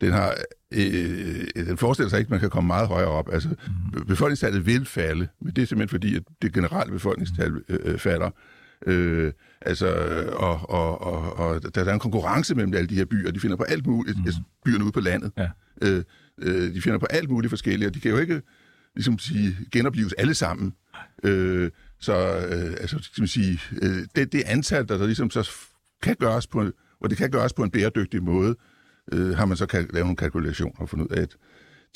den 0.01 0.13
har 0.13 0.35
øh, 0.75 1.67
den 1.67 1.79
forestiller 1.79 2.11
sig 2.11 2.19
ikke, 2.19 2.27
at 2.27 2.31
man 2.31 2.41
kan 2.41 2.51
komme 2.51 2.67
meget 2.67 2.89
højere 2.89 3.09
op. 3.09 3.29
Altså, 3.33 3.49
mm. 3.49 4.07
befolkningstallet 4.07 4.67
vil 4.67 4.87
falde, 4.87 5.29
men 5.41 5.57
det 5.57 5.63
er 5.63 5.67
simpelthen 5.67 5.89
fordi, 5.89 6.17
at 6.17 6.23
det 6.43 6.53
generelle 6.53 6.93
befolkningstal 6.93 7.53
øh, 7.69 7.79
øh, 7.85 7.99
falder. 7.99 8.31
Øh, 8.87 9.33
altså, 9.61 9.87
og, 10.33 10.71
og, 10.71 11.03
og, 11.03 11.39
og 11.39 11.75
der 11.75 11.85
er 11.85 11.93
en 11.93 11.99
konkurrence 11.99 12.55
mellem 12.55 12.75
alle 12.75 12.89
de 12.89 12.95
her 12.95 13.05
byer. 13.05 13.31
De 13.31 13.41
finder 13.41 13.57
på 13.57 13.63
alt 13.63 13.87
muligt. 13.87 14.19
Mm. 14.19 14.33
Byerne 14.65 14.85
ude 14.85 14.93
på 14.93 15.01
landet. 15.01 15.33
Ja. 15.39 15.49
Øh, 15.83 16.03
øh, 16.43 16.75
de 16.75 16.83
finder 16.83 16.99
på 16.99 17.07
alt 17.11 17.31
muligt 17.31 17.51
forskelligt, 17.51 17.89
og 17.89 17.95
de 17.95 18.01
kan 18.01 18.11
jo 18.11 18.19
ikke 18.19 18.43
ligesom 18.95 19.19
sige, 19.19 19.57
genopleves 19.73 20.13
alle 20.13 20.35
sammen. 20.35 20.73
Øh, 21.25 21.71
så 22.01 22.15
øh, 22.51 22.73
altså, 22.81 22.99
skal 23.03 23.23
man 23.23 23.29
sige, 23.29 23.61
øh, 23.83 24.07
det, 24.17 24.33
det 24.33 24.43
antal, 24.47 24.89
der, 24.89 24.99
der 24.99 25.07
ligesom 25.07 25.31
så 25.31 25.51
kan 26.03 26.17
gøres 26.21 26.47
på, 26.47 26.71
og 27.01 27.11
det 27.11 27.19
kan 27.19 27.31
gøres 27.31 27.53
på 27.53 27.63
en 27.63 27.71
bæredygtig 27.71 28.23
måde, 28.23 28.49
øh, 28.51 28.72
har 29.13 29.45
man 29.45 29.57
så 29.57 29.67
kan 29.67 29.89
lave 29.93 30.05
nogle 30.05 30.17
kalkulationer 30.17 30.81
og 30.81 30.89
fundet 30.89 31.07
ud 31.07 31.17
af, 31.17 31.23
at 31.23 31.37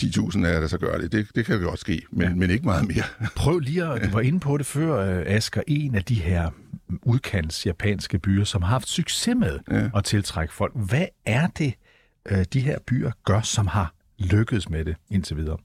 10.000 0.02 0.46
er 0.46 0.60
der 0.60 0.66
så 0.66 0.78
gør 0.78 0.98
det. 0.98 1.12
det. 1.12 1.28
Det 1.34 1.46
kan 1.46 1.60
jo 1.60 1.68
godt 1.68 1.80
ske, 1.80 2.02
men, 2.10 2.28
ja. 2.28 2.34
men 2.34 2.50
ikke 2.50 2.64
meget 2.64 2.88
mere. 2.88 3.04
Prøv 3.36 3.58
lige 3.58 3.84
at, 3.84 4.04
du 4.04 4.10
var 4.10 4.20
inde 4.20 4.40
på 4.40 4.56
det 4.56 4.66
før, 4.66 5.18
øh, 5.18 5.24
Asger, 5.26 5.62
en 5.66 5.94
af 5.94 6.04
de 6.04 6.14
her 6.14 6.50
udkants 7.02 7.66
japanske 7.66 8.18
byer, 8.18 8.44
som 8.44 8.62
har 8.62 8.68
haft 8.68 8.88
succes 8.88 9.36
med 9.36 9.58
ja. 9.70 9.90
at 9.96 10.04
tiltrække 10.04 10.54
folk. 10.54 10.72
Hvad 10.76 11.06
er 11.26 11.46
det, 11.46 11.74
øh, 12.30 12.44
de 12.52 12.60
her 12.60 12.78
byer 12.86 13.10
gør, 13.24 13.40
som 13.40 13.66
har 13.66 13.94
lykkedes 14.18 14.68
med 14.68 14.84
det 14.84 14.96
indtil 15.10 15.36
videre? 15.36 15.56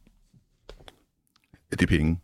Ja, 1.71 1.75
det 1.75 1.81
er 1.81 1.87
penge. 1.87 2.19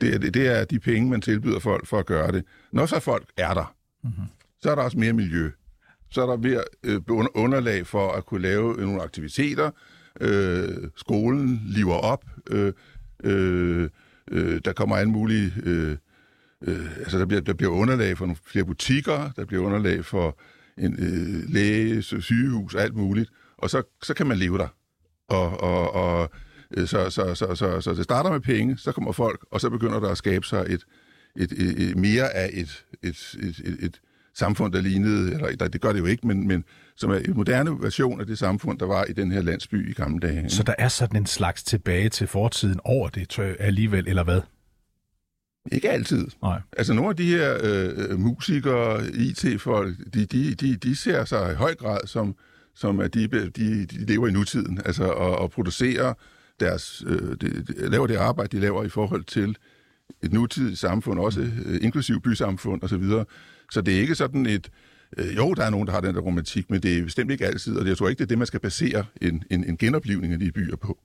Det 0.00 0.14
er, 0.14 0.18
det 0.18 0.46
er 0.46 0.64
de 0.64 0.78
penge, 0.78 1.10
man 1.10 1.20
tilbyder 1.20 1.58
folk 1.58 1.86
for 1.86 1.98
at 1.98 2.06
gøre 2.06 2.32
det. 2.32 2.44
Når 2.72 2.86
så 2.86 3.00
folk 3.00 3.28
er 3.36 3.54
der, 3.54 3.74
mm-hmm. 4.04 4.24
så 4.62 4.70
er 4.70 4.74
der 4.74 4.82
også 4.82 4.98
mere 4.98 5.12
miljø 5.12 5.50
så 6.12 6.22
er 6.22 6.26
der 6.26 6.36
mere 6.36 6.64
underlag 7.34 7.86
for 7.86 8.12
at 8.12 8.26
kunne 8.26 8.42
lave 8.42 8.76
nogle 8.76 9.02
aktiviteter. 9.02 9.70
Øh, 10.20 10.68
skolen 10.96 11.60
lever 11.66 11.94
op. 11.94 12.24
Øh, 12.50 12.72
øh, 13.24 13.88
øh, 14.30 14.60
der 14.64 14.72
kommer 14.72 14.96
alle 14.96 15.10
mulige... 15.10 15.52
Øh, 15.64 15.96
øh, 16.62 16.98
altså, 16.98 17.18
der 17.18 17.26
bliver, 17.26 17.40
der 17.40 17.54
bliver 17.54 17.72
underlag 17.72 18.18
for 18.18 18.26
nogle 18.26 18.38
flere 18.46 18.64
butikker, 18.64 19.30
der 19.36 19.44
bliver 19.44 19.64
underlag 19.64 20.04
for 20.04 20.38
en 20.78 20.92
øh, 20.98 21.54
læge, 21.54 22.02
sygehus, 22.02 22.74
alt 22.74 22.94
muligt. 22.94 23.30
Og 23.58 23.70
så, 23.70 23.82
så 24.02 24.14
kan 24.14 24.26
man 24.26 24.36
leve 24.36 24.58
der. 24.58 24.68
Og, 25.28 25.60
og, 25.60 25.94
og 25.94 26.30
så, 26.76 27.10
så, 27.10 27.34
så, 27.34 27.54
så, 27.54 27.80
så 27.80 27.94
det 27.94 28.04
starter 28.04 28.30
med 28.30 28.40
penge, 28.40 28.78
så 28.78 28.92
kommer 28.92 29.12
folk, 29.12 29.44
og 29.50 29.60
så 29.60 29.70
begynder 29.70 30.00
der 30.00 30.08
at 30.08 30.18
skabe 30.18 30.46
sig 30.46 30.66
et, 30.68 30.84
et, 31.36 31.52
et, 31.52 31.90
et 31.90 31.96
mere 31.96 32.34
af 32.34 32.50
et, 32.52 32.84
et, 33.02 33.36
et, 33.42 33.58
et, 33.64 33.76
et 33.84 34.00
samfund, 34.34 34.72
der 34.72 34.80
lignede, 34.80 35.32
eller 35.32 35.68
det 35.68 35.80
gør 35.80 35.92
det 35.92 36.00
jo 36.00 36.06
ikke, 36.06 36.26
men, 36.26 36.48
men 36.48 36.64
som 36.96 37.10
er 37.10 37.16
en 37.16 37.34
moderne 37.34 37.70
version 37.82 38.20
af 38.20 38.26
det 38.26 38.38
samfund, 38.38 38.78
der 38.78 38.86
var 38.86 39.04
i 39.04 39.12
den 39.12 39.32
her 39.32 39.42
landsby 39.42 39.90
i 39.90 39.92
gamle 39.92 40.20
dage. 40.20 40.50
Så 40.50 40.62
der 40.62 40.74
er 40.78 40.88
sådan 40.88 41.16
en 41.16 41.26
slags 41.26 41.62
tilbage 41.62 42.08
til 42.08 42.26
fortiden 42.26 42.80
over 42.84 43.08
det 43.08 43.28
tror 43.28 43.44
jeg, 43.44 43.56
alligevel, 43.58 44.08
eller 44.08 44.24
hvad? 44.24 44.40
Ikke 45.72 45.90
altid. 45.90 46.26
Nej. 46.42 46.60
Altså 46.76 46.92
nogle 46.92 47.10
af 47.10 47.16
de 47.16 47.26
her 47.26 47.58
øh, 47.62 48.18
musikere, 48.18 49.06
IT-folk, 49.14 49.96
de, 50.14 50.26
de, 50.26 50.54
de, 50.54 50.76
de 50.76 50.96
ser 50.96 51.24
sig 51.24 51.52
i 51.52 51.54
høj 51.54 51.74
grad 51.74 52.06
som, 52.06 52.36
som 52.74 53.00
at 53.00 53.14
de, 53.14 53.28
de, 53.28 53.86
de 53.86 54.06
lever 54.06 54.28
i 54.28 54.32
nutiden, 54.32 54.80
altså 54.84 55.04
og, 55.04 55.38
og 55.38 55.50
producerer 55.50 56.14
deres, 56.60 57.04
øh, 57.06 57.36
de, 57.40 57.62
de, 57.62 57.90
laver 57.90 58.06
det 58.06 58.16
arbejde, 58.16 58.56
de 58.56 58.62
laver 58.62 58.84
i 58.84 58.88
forhold 58.88 59.24
til 59.24 59.56
et 60.22 60.32
nutidigt 60.32 60.78
samfund, 60.78 61.20
også 61.20 61.40
øh, 61.40 61.78
inklusiv 61.82 62.20
bysamfund 62.20 62.82
osv., 62.82 63.04
så 63.72 63.80
det 63.80 63.96
er 63.96 64.00
ikke 64.00 64.14
sådan 64.14 64.46
et... 64.46 64.70
Øh, 65.18 65.36
jo, 65.36 65.54
der 65.54 65.64
er 65.64 65.70
nogen, 65.70 65.86
der 65.86 65.92
har 65.92 66.00
den 66.00 66.14
der 66.14 66.20
romantik, 66.20 66.70
men 66.70 66.82
det 66.82 66.98
er 66.98 67.04
bestemt 67.04 67.30
ikke 67.30 67.46
altid, 67.46 67.76
og 67.76 67.86
jeg 67.86 67.96
tror 67.96 68.08
ikke, 68.08 68.18
det 68.18 68.24
er 68.24 68.28
det, 68.28 68.38
man 68.38 68.46
skal 68.46 68.60
basere 68.60 69.04
en, 69.20 69.42
en, 69.50 69.64
en 69.64 69.76
genoplivning 69.76 70.32
af 70.32 70.38
de 70.38 70.52
byer 70.52 70.76
på. 70.76 70.98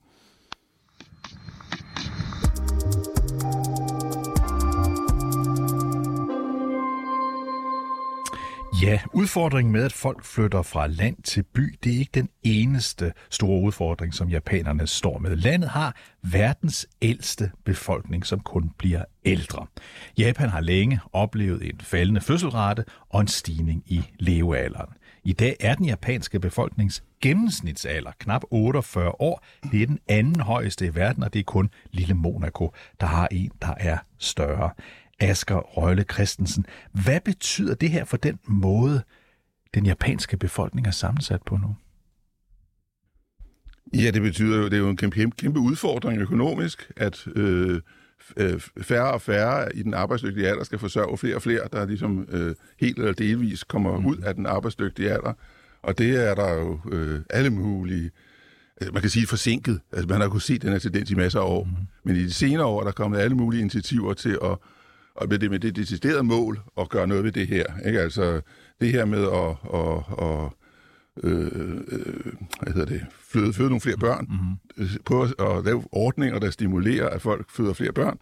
Ja, 8.82 9.00
udfordringen 9.12 9.72
med, 9.72 9.84
at 9.84 9.92
folk 9.92 10.24
flytter 10.24 10.62
fra 10.62 10.86
land 10.86 11.16
til 11.22 11.42
by, 11.42 11.78
det 11.84 11.94
er 11.94 11.98
ikke 11.98 12.10
den 12.14 12.28
eneste 12.42 13.12
store 13.30 13.62
udfordring, 13.62 14.14
som 14.14 14.28
japanerne 14.28 14.86
står 14.86 15.18
med. 15.18 15.36
Landet 15.36 15.70
har 15.70 15.96
verdens 16.22 16.86
ældste 17.02 17.50
befolkning, 17.64 18.26
som 18.26 18.40
kun 18.40 18.70
bliver 18.78 19.04
ældre. 19.24 19.66
Japan 20.18 20.48
har 20.48 20.60
længe 20.60 21.00
oplevet 21.12 21.62
en 21.62 21.80
faldende 21.80 22.20
fødselrate 22.20 22.84
og 23.08 23.20
en 23.20 23.28
stigning 23.28 23.82
i 23.86 24.02
levealderen. 24.18 24.90
I 25.24 25.32
dag 25.32 25.56
er 25.60 25.74
den 25.74 25.84
japanske 25.84 26.40
befolknings 26.40 27.02
gennemsnitsalder 27.20 28.12
knap 28.18 28.42
48 28.50 29.20
år. 29.20 29.44
Det 29.72 29.82
er 29.82 29.86
den 29.86 29.98
anden 30.08 30.40
højeste 30.40 30.86
i 30.86 30.94
verden, 30.94 31.22
og 31.22 31.32
det 31.32 31.38
er 31.40 31.44
kun 31.44 31.70
lille 31.90 32.14
Monaco, 32.14 32.72
der 33.00 33.06
har 33.06 33.28
en, 33.30 33.50
der 33.62 33.74
er 33.78 33.98
større. 34.18 34.70
Asger 35.20 35.56
Røgle 35.56 36.04
Christensen. 36.12 36.66
Hvad 37.04 37.20
betyder 37.20 37.74
det 37.74 37.90
her 37.90 38.04
for 38.04 38.16
den 38.16 38.38
måde, 38.46 39.02
den 39.74 39.86
japanske 39.86 40.36
befolkning 40.36 40.86
er 40.86 40.90
sammensat 40.90 41.42
på 41.42 41.56
nu? 41.56 41.76
Ja, 43.94 44.10
det 44.10 44.22
betyder 44.22 44.58
jo, 44.58 44.64
det 44.64 44.72
er 44.72 44.78
jo 44.78 44.88
en 44.88 44.96
kæmpe, 44.96 45.30
kæmpe 45.30 45.60
udfordring 45.60 46.20
økonomisk, 46.20 46.92
at 46.96 47.26
øh, 47.36 47.80
øh, 48.36 48.60
færre 48.82 49.12
og 49.12 49.22
færre 49.22 49.76
i 49.76 49.82
den 49.82 49.94
arbejdsdygtige 49.94 50.48
alder 50.48 50.64
skal 50.64 50.78
forsørge 50.78 51.18
flere 51.18 51.36
og 51.36 51.42
flere, 51.42 51.60
der 51.72 51.86
ligesom 51.86 52.28
øh, 52.30 52.54
helt 52.80 52.98
eller 52.98 53.12
delvis 53.12 53.64
kommer 53.64 53.98
mm. 53.98 54.06
ud 54.06 54.16
af 54.16 54.34
den 54.34 54.46
arbejdsdygtige 54.46 55.10
alder. 55.10 55.32
Og 55.82 55.98
det 55.98 56.28
er 56.28 56.34
der 56.34 56.54
jo 56.54 56.80
øh, 56.92 57.20
alle 57.30 57.50
mulige, 57.50 58.10
altså 58.80 58.92
man 58.92 59.00
kan 59.02 59.10
sige 59.10 59.26
forsinket. 59.26 59.80
Altså 59.92 60.08
man 60.08 60.20
har 60.20 60.28
kunnet 60.28 60.42
se 60.42 60.58
den 60.58 60.70
her 60.70 60.78
tendens 60.78 61.10
i 61.10 61.14
masser 61.14 61.40
af 61.40 61.44
år. 61.44 61.64
Mm. 61.64 61.70
Men 62.04 62.16
i 62.16 62.22
de 62.22 62.32
senere 62.32 62.66
år 62.66 62.80
er 62.80 62.84
der 62.84 62.92
kommet 62.92 63.18
alle 63.18 63.36
mulige 63.36 63.60
initiativer 63.60 64.14
til 64.14 64.38
at 64.44 64.56
og 65.20 65.28
med 65.28 65.38
det, 65.38 65.50
med 65.50 65.58
det 65.58 65.76
deciderede 65.76 66.22
mål 66.22 66.60
at 66.80 66.88
gøre 66.88 67.06
noget 67.06 67.24
ved 67.24 67.32
det 67.32 67.46
her. 67.46 67.64
Ikke? 67.86 68.00
Altså 68.00 68.40
det 68.80 68.92
her 68.92 69.04
med 69.04 69.22
at, 69.22 69.56
at, 69.74 70.28
at 70.28 70.50
øh, 71.22 71.82
øh, 71.88 72.32
hvad 72.62 72.72
hedder 72.72 72.86
det, 72.86 73.06
føde, 73.20 73.52
føde 73.52 73.68
nogle 73.68 73.80
flere 73.80 73.96
børn, 73.96 74.26
mm-hmm. 74.30 75.02
prøve 75.04 75.24
at 75.24 75.64
lave 75.64 75.84
ordninger, 75.92 76.38
der 76.38 76.50
stimulerer, 76.50 77.08
at 77.08 77.22
folk 77.22 77.50
føder 77.50 77.72
flere 77.72 77.92
børn. 77.92 78.18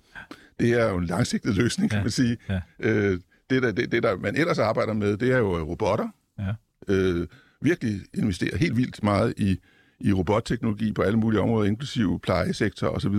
Det 0.60 0.70
er 0.70 0.90
jo 0.90 0.96
en 0.96 1.06
langsigtet 1.06 1.54
løsning, 1.54 1.90
kan 1.90 1.98
ja. 1.98 2.02
man 2.02 2.10
sige. 2.10 2.36
Ja. 2.48 2.60
Øh, 2.80 3.20
det, 3.50 3.62
der, 3.62 3.72
det, 3.72 3.92
det, 3.92 4.02
der 4.02 4.16
man 4.16 4.36
ellers 4.36 4.58
arbejder 4.58 4.92
med, 4.92 5.16
det 5.16 5.32
er 5.32 5.38
jo 5.38 5.58
robotter. 5.58 6.08
Ja. 6.38 6.54
Øh, 6.88 7.26
virkelig 7.60 8.00
investerer 8.14 8.56
helt 8.56 8.76
vildt 8.76 9.02
meget 9.02 9.34
i, 9.36 9.60
i 10.00 10.12
robotteknologi 10.12 10.92
på 10.92 11.02
alle 11.02 11.18
mulige 11.18 11.40
områder, 11.40 11.68
inklusive 11.68 12.20
plejesektor 12.20 12.88
osv. 12.88 13.14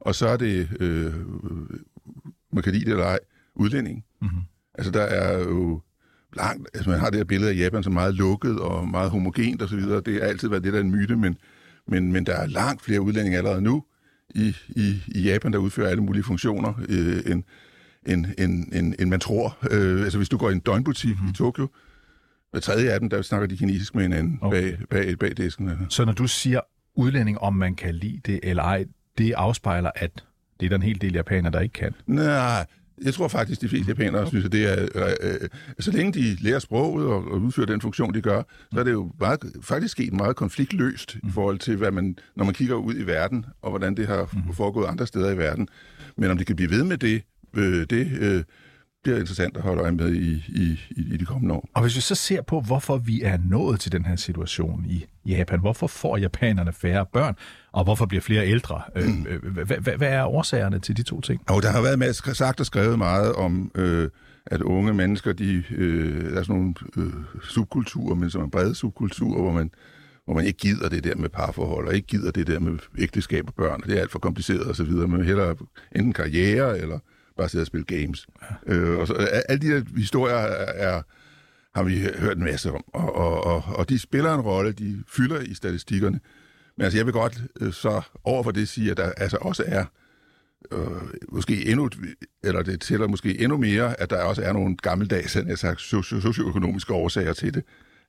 Og 0.00 0.14
så 0.14 0.28
er 0.28 0.36
det 0.36 0.68
øh, 0.80 1.14
man 2.52 2.62
kan 2.62 2.72
lide 2.72 2.84
det 2.84 2.90
eller 2.90 3.04
ej, 3.04 3.18
udlænding. 3.54 4.04
Mm-hmm. 4.22 4.40
Altså, 4.74 4.90
der 4.90 5.02
er 5.02 5.38
jo 5.38 5.80
langt... 6.36 6.68
Altså, 6.74 6.90
man 6.90 7.00
har 7.00 7.10
det 7.10 7.16
her 7.16 7.24
billede 7.24 7.50
af 7.50 7.56
Japan 7.56 7.82
som 7.82 7.92
meget 7.92 8.14
lukket 8.14 8.60
og 8.60 8.88
meget 8.88 9.10
homogent 9.10 9.62
osv. 9.62 9.80
Det 9.80 10.14
har 10.14 10.20
altid 10.20 10.48
været 10.48 10.64
det, 10.64 10.72
der 10.72 10.78
er 10.78 10.82
en 10.82 10.90
myte, 10.90 11.16
men, 11.16 11.36
men, 11.86 12.12
men 12.12 12.26
der 12.26 12.34
er 12.34 12.46
langt 12.46 12.82
flere 12.82 13.00
udlændinge 13.00 13.38
allerede 13.38 13.60
nu 13.60 13.84
i, 14.34 14.56
i, 14.68 15.02
i 15.08 15.22
Japan, 15.22 15.52
der 15.52 15.58
udfører 15.58 15.88
alle 15.88 16.02
mulige 16.02 16.22
funktioner, 16.22 16.72
øh, 16.88 17.32
end, 17.32 17.42
end, 18.06 18.26
end, 18.38 18.72
end, 18.72 18.94
end 18.98 19.10
man 19.10 19.20
tror. 19.20 19.58
Øh, 19.70 20.02
altså, 20.02 20.18
hvis 20.18 20.28
du 20.28 20.36
går 20.36 20.50
i 20.50 20.52
en 20.52 20.60
døgnbutik 20.60 21.10
mm-hmm. 21.10 21.30
i 21.30 21.32
Tokyo, 21.32 21.68
hver 22.50 22.60
tredje 22.60 22.90
af 22.90 23.00
dem, 23.00 23.10
der 23.10 23.22
snakker 23.22 23.46
de 23.46 23.56
kinesisk 23.56 23.94
med 23.94 24.02
hinanden 24.02 24.38
okay. 24.40 24.76
bag, 24.76 24.88
bag, 24.88 25.18
bag 25.18 25.36
disken. 25.36 25.70
Så 25.88 26.04
når 26.04 26.12
du 26.12 26.26
siger 26.26 26.60
udlænding, 26.94 27.38
om 27.38 27.54
man 27.54 27.74
kan 27.74 27.94
lide 27.94 28.20
det 28.26 28.40
eller 28.42 28.62
ej, 28.62 28.84
det 29.18 29.32
afspejler, 29.32 29.90
at 29.94 30.24
det 30.60 30.66
er 30.66 30.68
der 30.68 30.76
en 30.76 30.82
hel 30.82 31.00
del 31.00 31.12
japanere, 31.12 31.52
der 31.52 31.60
ikke 31.60 31.72
kan. 31.72 31.94
Nej, 32.06 32.66
jeg 33.04 33.14
tror 33.14 33.28
faktisk, 33.28 33.60
de 33.60 33.68
fleste 33.68 33.88
japanere 33.88 34.26
synes, 34.26 34.44
at 34.44 34.52
det 34.52 34.72
er... 34.72 34.88
Øh, 34.94 35.12
øh, 35.20 35.48
så 35.78 35.90
længe 35.90 36.12
de 36.12 36.36
lærer 36.40 36.58
sproget 36.58 37.06
og, 37.06 37.24
og 37.32 37.40
udfører 37.40 37.66
den 37.66 37.80
funktion, 37.80 38.14
de 38.14 38.20
gør, 38.20 38.42
så 38.72 38.80
er 38.80 38.84
det 38.84 38.92
jo 38.92 39.10
meget, 39.20 39.40
faktisk 39.62 39.92
sket 39.92 40.12
meget 40.12 40.36
konfliktløst 40.36 41.14
i 41.14 41.30
forhold 41.30 41.58
til, 41.58 41.76
hvad 41.76 41.90
man, 41.90 42.16
når 42.36 42.44
man 42.44 42.54
kigger 42.54 42.74
ud 42.74 42.94
i 42.94 43.02
verden, 43.02 43.44
og 43.62 43.70
hvordan 43.70 43.94
det 43.96 44.06
har 44.06 44.28
mm. 44.32 44.54
foregået 44.54 44.86
andre 44.86 45.06
steder 45.06 45.30
i 45.30 45.38
verden. 45.38 45.68
Men 46.16 46.30
om 46.30 46.38
det 46.38 46.46
kan 46.46 46.56
blive 46.56 46.70
ved 46.70 46.84
med 46.84 46.98
det, 46.98 47.22
øh, 47.56 47.86
det 47.90 48.18
øh, 48.20 48.42
bliver 49.02 49.18
interessant 49.18 49.56
at 49.56 49.62
holde 49.62 49.82
øje 49.82 49.92
med 49.92 50.12
i, 50.14 50.32
i, 50.48 50.80
i, 50.90 51.14
i 51.14 51.16
de 51.16 51.24
kommende 51.24 51.54
år. 51.54 51.68
Og 51.74 51.82
hvis 51.82 51.96
vi 51.96 52.00
så 52.00 52.14
ser 52.14 52.42
på, 52.42 52.60
hvorfor 52.60 52.96
vi 52.98 53.22
er 53.22 53.38
nået 53.44 53.80
til 53.80 53.92
den 53.92 54.04
her 54.04 54.16
situation 54.16 54.84
i 54.88 55.06
Japan, 55.26 55.60
hvorfor 55.60 55.86
får 55.86 56.16
japanerne 56.16 56.72
færre 56.72 57.06
børn, 57.12 57.36
og 57.72 57.84
hvorfor 57.84 58.06
bliver 58.06 58.20
flere 58.20 58.46
ældre? 58.46 58.82
Mm. 58.96 59.26
Hvad 59.96 60.08
er 60.12 60.24
årsagerne 60.24 60.78
til 60.78 60.96
de 60.96 61.02
to 61.02 61.20
ting? 61.20 61.40
Og 61.48 61.62
der 61.62 61.70
har 61.70 61.82
været 61.82 61.98
med, 61.98 62.12
sagt 62.34 62.60
og 62.60 62.66
skrevet 62.66 62.98
meget 62.98 63.32
om, 63.32 63.70
øh, 63.74 64.10
at 64.46 64.62
unge 64.62 64.94
mennesker, 64.94 65.32
de, 65.32 65.64
øh, 65.70 66.30
der 66.30 66.38
er 66.38 66.42
sådan 66.42 66.60
nogle 66.60 66.74
øh, 66.96 67.12
subkulturer, 67.42 68.14
men 68.14 68.30
som 68.30 68.42
er 68.42 68.46
brede 68.46 68.74
subkulturer, 68.74 69.42
hvor 69.42 69.52
man 69.52 69.70
hvor 70.24 70.34
man 70.34 70.44
ikke 70.44 70.58
gider 70.58 70.88
det 70.88 71.04
der 71.04 71.16
med 71.16 71.28
parforhold, 71.28 71.88
og 71.88 71.94
ikke 71.94 72.06
gider 72.06 72.30
det 72.30 72.46
der 72.46 72.58
med 72.58 72.78
ægteskab 72.98 73.46
og 73.46 73.54
børn, 73.54 73.82
det 73.86 73.96
er 73.96 74.00
alt 74.00 74.10
for 74.10 74.18
kompliceret 74.18 74.62
og 74.62 74.76
så 74.76 74.84
videre. 74.84 75.08
Man 75.08 75.18
vil 75.18 75.26
hellere 75.26 75.56
enten 75.96 76.12
karriere, 76.12 76.78
eller 76.78 76.98
bare 77.40 77.48
sidde 77.48 77.62
og 77.62 77.66
spille 77.66 77.84
games. 77.84 78.26
Øh, 78.66 78.98
og 78.98 79.06
så, 79.06 79.14
alle 79.48 79.68
de 79.68 79.74
der 79.74 79.82
historier 79.96 80.34
er, 80.34 80.72
er, 80.88 81.02
har 81.74 81.82
vi 81.82 82.08
hørt 82.18 82.36
en 82.36 82.44
masse 82.44 82.72
om, 82.72 82.84
og, 82.94 83.14
og, 83.14 83.44
og, 83.44 83.62
og 83.66 83.88
de 83.88 83.98
spiller 83.98 84.34
en 84.34 84.40
rolle, 84.40 84.72
de 84.72 85.04
fylder 85.08 85.40
i 85.40 85.54
statistikkerne. 85.54 86.20
Men 86.76 86.84
altså, 86.84 86.98
jeg 86.98 87.06
vil 87.06 87.12
godt 87.12 87.42
øh, 87.60 87.72
så 87.72 88.02
over 88.24 88.42
for 88.42 88.50
det 88.50 88.68
sige, 88.68 88.90
at 88.90 88.96
der 88.96 89.12
altså 89.16 89.38
også 89.40 89.64
er 89.66 89.84
øh, 90.72 91.02
måske 91.28 91.66
endnu, 91.66 91.90
eller 92.44 92.62
det 92.62 92.80
tæller 92.80 93.08
måske 93.08 93.40
endnu 93.40 93.56
mere, 93.56 94.00
at 94.00 94.10
der 94.10 94.22
også 94.22 94.42
er 94.42 94.52
nogle 94.52 94.76
gammeldags, 94.76 95.36
jeg 95.36 95.58
sagt, 95.58 95.80
socioøkonomiske 95.80 96.92
årsager 96.92 97.32
til 97.32 97.54
det. 97.54 97.64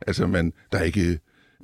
Altså, 0.07 0.27
man, 0.27 0.53
der 0.71 0.77
er 0.77 0.83
ikke 0.83 1.19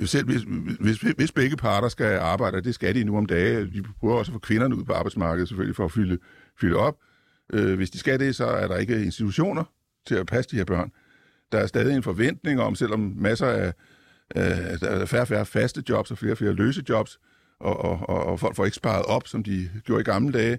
selv 0.05 0.25
hvis, 0.25 0.41
hvis, 0.79 0.97
hvis 0.97 1.31
begge 1.31 1.57
parter 1.57 1.89
skal 1.89 2.17
arbejde, 2.17 2.57
og 2.57 2.63
det 2.63 2.75
skal 2.75 2.95
de 2.95 3.03
nu 3.03 3.17
om 3.17 3.25
dage, 3.25 3.65
de 3.65 3.83
prøver 4.00 4.15
også 4.15 4.31
at 4.31 4.33
få 4.33 4.39
kvinderne 4.39 4.75
ud 4.75 4.83
på 4.83 4.93
arbejdsmarkedet 4.93 5.47
selvfølgelig 5.47 5.75
for 5.75 5.86
at 5.86 5.91
fylde, 5.91 6.17
fylde 6.62 6.75
op. 6.75 6.95
Øh, 7.54 7.75
hvis 7.75 7.89
de 7.89 8.00
skal 8.00 8.20
det, 8.20 8.36
så 8.36 8.46
er 8.46 8.68
der 8.68 8.77
ikke 8.77 9.04
institutioner 9.04 9.63
til 10.08 10.16
at 10.16 10.25
passe 10.25 10.51
de 10.51 10.56
her 10.56 10.66
børn. 10.66 10.92
Der 11.51 11.58
er 11.58 11.68
stadig 11.68 11.96
en 11.96 12.04
forventning 12.04 12.62
om, 12.62 12.75
selvom 12.75 13.13
masser 13.18 13.48
af, 13.48 13.74
øh, 14.36 14.80
der 14.80 14.88
er 14.88 15.06
færre 15.06 15.22
og 15.22 15.27
færre 15.27 15.46
faste 15.46 15.84
jobs 15.89 16.12
og 16.12 16.18
flere 16.18 16.32
og 16.32 16.38
flere 16.38 16.54
løse 16.54 16.84
jobs, 16.89 17.20
og, 17.60 17.77
og, 17.77 18.10
og, 18.10 18.25
og 18.25 18.39
folk 18.39 18.56
får 18.56 18.66
ikke 18.66 18.75
sparet 18.75 19.06
op, 19.06 19.27
som 19.27 19.44
de 19.44 19.70
gjorde 19.86 20.01
i 20.01 20.04
gamle 20.04 20.34
dage, 20.34 20.58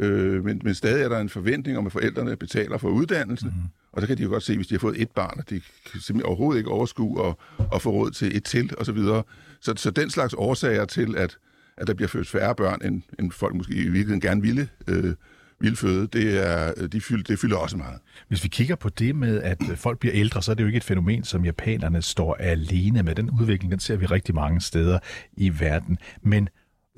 øh, 0.00 0.44
men, 0.44 0.60
men 0.64 0.74
stadig 0.74 1.04
er 1.04 1.08
der 1.08 1.18
en 1.18 1.28
forventning 1.28 1.78
om, 1.78 1.86
at 1.86 1.92
forældrene 1.92 2.36
betaler 2.36 2.78
for 2.78 2.88
uddannelse, 2.88 3.46
mm. 3.46 3.52
Og 3.92 4.02
så 4.02 4.06
kan 4.06 4.16
de 4.16 4.22
jo 4.22 4.28
godt 4.28 4.42
se, 4.42 4.56
hvis 4.56 4.66
de 4.66 4.74
har 4.74 4.78
fået 4.78 5.02
et 5.02 5.10
barn, 5.10 5.38
at 5.38 5.50
de 5.50 5.60
kan 5.60 6.00
simpelthen 6.00 6.22
overhovedet 6.22 6.58
ikke 6.58 6.70
overskue 6.70 7.20
og, 7.20 7.38
og 7.72 7.82
få 7.82 7.90
råd 7.90 8.10
til 8.10 8.36
et 8.36 8.44
til, 8.44 8.70
og 8.78 8.86
så 8.86 8.92
videre. 8.92 9.22
Så, 9.60 9.74
så 9.76 9.90
den 9.90 10.10
slags 10.10 10.34
årsager 10.34 10.84
til, 10.84 11.16
at, 11.16 11.38
at 11.76 11.86
der 11.86 11.94
bliver 11.94 12.08
født 12.08 12.28
færre 12.28 12.54
børn, 12.54 12.80
end, 12.84 13.02
end 13.18 13.32
folk 13.32 13.54
måske 13.54 13.74
i 13.74 13.82
virkeligheden 13.82 14.20
gerne 14.20 14.42
ville, 14.42 14.68
øh, 14.88 15.14
ville 15.60 15.76
føde, 15.76 16.06
det, 16.06 16.46
er, 16.46 16.86
de 16.86 17.00
fylder, 17.00 17.24
det 17.24 17.38
fylder 17.38 17.56
også 17.56 17.76
meget. 17.76 17.98
Hvis 18.28 18.44
vi 18.44 18.48
kigger 18.48 18.76
på 18.76 18.88
det 18.88 19.16
med, 19.16 19.42
at 19.42 19.58
folk 19.76 19.98
bliver 19.98 20.14
ældre, 20.14 20.42
så 20.42 20.50
er 20.50 20.54
det 20.54 20.62
jo 20.62 20.66
ikke 20.66 20.76
et 20.76 20.84
fænomen, 20.84 21.24
som 21.24 21.44
japanerne 21.44 22.02
står 22.02 22.34
alene 22.34 23.02
med. 23.02 23.14
Den 23.14 23.30
udvikling, 23.40 23.72
den 23.72 23.80
ser 23.80 23.96
vi 23.96 24.06
rigtig 24.06 24.34
mange 24.34 24.60
steder 24.60 24.98
i 25.36 25.60
verden. 25.60 25.98
Men 26.22 26.48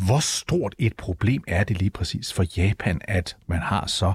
hvor 0.06 0.20
stort 0.20 0.74
et 0.78 0.96
problem 0.96 1.44
er 1.46 1.64
det 1.64 1.78
lige 1.78 1.90
præcis 1.90 2.32
for 2.32 2.44
Japan, 2.56 3.00
at 3.04 3.36
man 3.46 3.58
har 3.58 3.86
så 3.86 4.12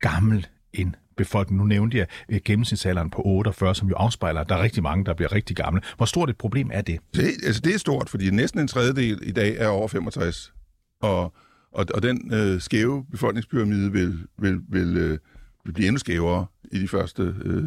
gammel 0.00 0.46
en 0.72 0.96
befolkning. 1.16 1.60
Nu 1.60 1.66
nævnte 1.66 1.98
jeg 1.98 2.06
øh, 2.28 2.40
gennemsnitsalderen 2.44 3.10
på 3.10 3.22
48, 3.24 3.74
som 3.74 3.88
jo 3.88 3.94
afspejler, 3.94 4.40
at 4.40 4.48
der 4.48 4.54
er 4.54 4.62
rigtig 4.62 4.82
mange, 4.82 5.04
der 5.04 5.14
bliver 5.14 5.32
rigtig 5.32 5.56
gamle. 5.56 5.80
Hvor 5.96 6.06
stort 6.06 6.30
et 6.30 6.36
problem 6.36 6.70
er 6.72 6.80
det? 6.80 7.00
Det, 7.14 7.24
altså 7.46 7.60
det 7.60 7.74
er 7.74 7.78
stort, 7.78 8.08
fordi 8.08 8.30
næsten 8.30 8.60
en 8.60 8.68
tredjedel 8.68 9.18
i 9.22 9.32
dag 9.32 9.56
er 9.56 9.68
over 9.68 9.88
65. 9.88 10.52
Og, 11.00 11.34
og, 11.72 11.86
og 11.94 12.02
den 12.02 12.34
øh, 12.34 12.60
skæve 12.60 13.04
befolkningspyramide 13.10 13.92
vil, 13.92 14.18
vil, 14.38 14.60
vil, 14.68 14.96
øh, 14.96 15.18
vil 15.64 15.72
blive 15.72 15.86
endnu 15.86 15.98
skævere 15.98 16.46
i 16.72 16.78
de 16.78 16.88
første... 16.88 17.34
Øh, 17.44 17.64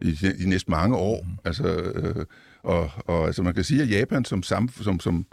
i 0.00 0.10
de, 0.12 0.38
de 0.38 0.48
næste 0.48 0.70
mange 0.70 0.96
år. 0.96 1.22
Mm. 1.22 1.30
Altså, 1.44 1.68
øh, 1.76 2.24
og, 2.62 2.90
og 2.96 3.26
altså 3.26 3.42
man 3.42 3.54
kan 3.54 3.64
sige, 3.64 3.82
at 3.82 3.90
Japan 3.90 4.24
som, 4.24 4.42
som, 4.42 4.68
som, 4.82 5.00
som, 5.00 5.26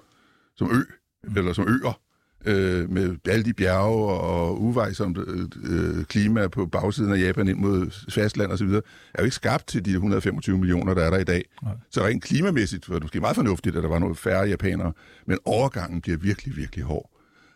som 0.56 0.72
ø, 0.72 0.84
mm. 1.24 1.38
eller 1.38 1.54
som 1.54 1.68
øer, 1.68 2.00
øh, 2.46 2.90
med 2.90 3.16
alle 3.28 3.46
de 3.46 3.54
bjerge 3.54 4.12
og 4.12 4.62
uvejsomt 4.62 5.18
øh, 5.64 6.04
klima 6.04 6.48
på 6.48 6.66
bagsiden 6.66 7.14
af 7.14 7.20
Japan 7.20 7.48
ind 7.48 7.58
mod 7.58 8.10
fastland 8.12 8.52
osv., 8.52 8.68
er 8.68 8.82
jo 9.20 9.24
ikke 9.24 9.36
skabt 9.36 9.68
til 9.68 9.86
de 9.86 9.92
125 9.92 10.58
millioner, 10.58 10.94
der 10.94 11.04
er 11.04 11.10
der 11.10 11.18
i 11.18 11.24
dag. 11.24 11.46
Nej. 11.64 11.74
Så 11.92 12.06
rent 12.06 12.24
klimamæssigt 12.24 12.90
var 12.90 12.96
det 12.96 13.04
måske 13.04 13.20
meget 13.20 13.36
fornuftigt, 13.36 13.76
at 13.76 13.84
der 13.84 13.90
var 13.90 14.00
noget 14.00 14.18
færre 14.18 14.48
japanere, 14.48 14.94
men 15.28 15.38
overgangen 15.46 16.02
bliver 16.02 16.18
virkelig, 16.18 16.58
virkelig 16.58 16.86
hård. 16.86 17.15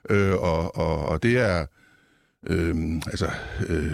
Øh, 0.09 0.33
og, 0.33 0.75
og, 0.77 1.05
og 1.05 1.23
det 1.23 1.37
er... 1.37 1.65
Øh, 2.47 2.95
altså... 2.95 3.31
Øh, 3.69 3.91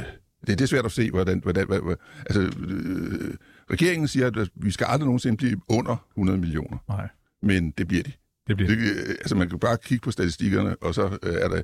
det, 0.47 0.59
det 0.59 0.61
er 0.61 0.67
svært 0.67 0.85
at 0.85 0.91
se, 0.91 1.11
hvordan... 1.11 1.39
hvordan, 1.43 1.65
hvordan 1.67 1.97
altså, 2.19 2.41
øh, 2.41 3.33
regeringen 3.71 4.07
siger, 4.07 4.27
at 4.27 4.49
vi 4.55 4.71
skal 4.71 4.85
aldrig 4.89 5.05
nogensinde 5.05 5.37
blive 5.37 5.61
under 5.69 6.05
100 6.11 6.39
millioner. 6.39 6.77
Nej. 6.89 7.07
Men 7.41 7.71
det 7.71 7.87
bliver 7.87 8.03
de. 8.03 8.11
Det 8.47 8.57
bliver... 8.57 8.71
Det, 8.71 8.77
øh, 8.77 9.09
altså, 9.09 9.35
man 9.35 9.49
kan 9.49 9.59
bare 9.59 9.77
kigge 9.77 10.03
på 10.03 10.11
statistikkerne, 10.11 10.75
og 10.75 10.95
så 10.95 11.17
øh, 11.23 11.35
er 11.35 11.47
der... 11.47 11.61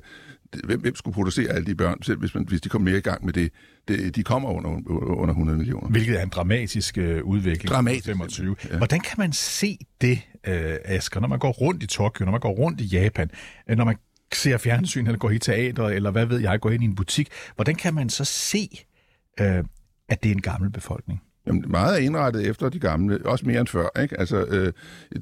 Hvem, 0.64 0.80
hvem 0.80 0.94
skulle 0.94 1.14
producere 1.14 1.52
alle 1.52 1.66
de 1.66 1.74
børn, 1.74 2.02
selv 2.02 2.18
hvis, 2.18 2.34
man, 2.34 2.44
hvis 2.48 2.60
de 2.60 2.68
kom 2.68 2.80
mere 2.80 2.98
i 2.98 3.00
gang 3.00 3.24
med 3.24 3.32
det? 3.32 3.52
det 3.88 4.16
de 4.16 4.22
kommer 4.22 4.48
under, 4.48 4.70
under 4.90 5.34
100 5.34 5.58
millioner. 5.58 5.88
Hvilket 5.88 6.18
er 6.18 6.22
en 6.22 6.28
dramatisk 6.28 6.98
øh, 6.98 7.24
udvikling. 7.24 7.68
Dramatisk. 7.68 8.06
25. 8.06 8.56
Ja. 8.70 8.76
Hvordan 8.76 9.00
kan 9.00 9.14
man 9.18 9.32
se 9.32 9.78
det, 10.00 10.20
øh, 10.46 10.76
Asger, 10.84 11.20
når 11.20 11.28
man 11.28 11.38
går 11.38 11.52
rundt 11.52 11.82
i 11.82 11.86
Tokyo, 11.86 12.24
når 12.24 12.32
man 12.32 12.40
går 12.40 12.52
rundt 12.52 12.80
i 12.80 12.84
Japan, 12.84 13.30
øh, 13.70 13.76
når 13.76 13.84
man 13.84 13.96
ser 14.36 14.58
fjernsyn, 14.58 15.06
eller 15.06 15.18
går 15.18 15.30
i 15.30 15.38
teater, 15.38 15.84
eller 15.84 16.10
hvad 16.10 16.26
ved 16.26 16.40
jeg, 16.40 16.60
går 16.60 16.70
ind 16.70 16.82
i 16.82 16.86
en 16.86 16.94
butik. 16.94 17.28
Hvordan 17.54 17.74
kan 17.74 17.94
man 17.94 18.10
så 18.10 18.24
se, 18.24 18.68
øh, 19.40 19.64
at 20.08 20.22
det 20.22 20.28
er 20.28 20.34
en 20.34 20.42
gammel 20.42 20.70
befolkning? 20.70 21.22
Jamen, 21.46 21.64
meget 21.68 21.94
er 21.94 22.04
indrettet 22.04 22.46
efter 22.46 22.68
de 22.68 22.78
gamle, 22.78 23.26
også 23.26 23.46
mere 23.46 23.60
end 23.60 23.68
før. 23.68 24.00
Ikke? 24.02 24.20
Altså, 24.20 24.44
øh, 24.44 24.72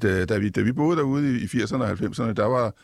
da, 0.01 0.25
da, 0.25 0.37
vi, 0.37 0.49
da 0.49 0.61
vi 0.61 0.71
boede 0.71 0.97
derude 0.97 1.39
i, 1.39 1.43
i 1.43 1.45
80'erne 1.45 1.81
og 1.81 1.91
90'erne, 1.91 2.33
der 2.33 2.45
var, 2.45 2.75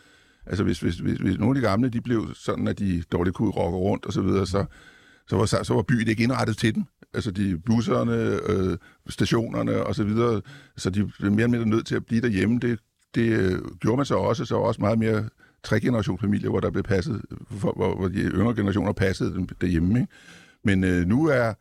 altså 0.45 0.63
hvis, 0.63 0.79
hvis, 0.79 0.95
hvis, 0.95 1.17
hvis 1.17 1.37
nogle 1.37 1.57
af 1.57 1.61
de 1.61 1.67
gamle, 1.67 1.89
de 1.89 2.01
blev 2.01 2.33
sådan, 2.35 2.67
at 2.67 2.79
de 2.79 3.03
dårligt 3.11 3.35
kunne 3.35 3.51
rokke 3.51 3.77
rundt 3.77 4.05
og 4.05 4.13
så 4.13 4.21
videre, 4.21 4.47
så, 4.47 4.65
så, 5.27 5.35
var, 5.35 5.45
så 5.45 5.73
var 5.73 5.81
byen 5.81 6.07
ikke 6.07 6.23
indrettet 6.23 6.57
til 6.57 6.75
dem. 6.75 6.83
Altså 7.13 7.31
de 7.31 7.59
busserne, 7.65 8.39
øh, 8.49 8.77
stationerne 9.09 9.83
og 9.83 9.95
så 9.95 10.03
videre, 10.03 10.41
så 10.77 10.89
de 10.89 11.11
blev 11.19 11.31
mere 11.31 11.45
og 11.45 11.49
mere 11.49 11.65
nødt 11.65 11.85
til 11.85 11.95
at 11.95 12.05
blive 12.05 12.21
derhjemme. 12.21 12.59
Det, 12.59 12.79
det 13.15 13.21
øh, 13.21 13.61
gjorde 13.79 13.97
man 13.97 14.05
så 14.05 14.15
også, 14.15 14.45
så 14.45 14.55
var 14.55 14.61
også 14.61 14.81
meget 14.81 14.99
mere 14.99 15.29
tre-generationsfamilier, 15.67 16.49
hvor 16.49 16.59
der 16.59 16.71
blev 16.71 16.83
passet, 16.83 17.21
hvor, 17.49 17.73
hvor, 17.75 17.95
hvor 17.95 18.07
de 18.07 18.19
yngre 18.19 18.55
generationer 18.55 18.91
passede 18.93 19.33
dem 19.33 19.47
derhjemme. 19.61 19.99
Ikke? 19.99 20.11
Men 20.63 20.83
øh, 20.83 21.07
nu 21.07 21.27
er 21.27 21.53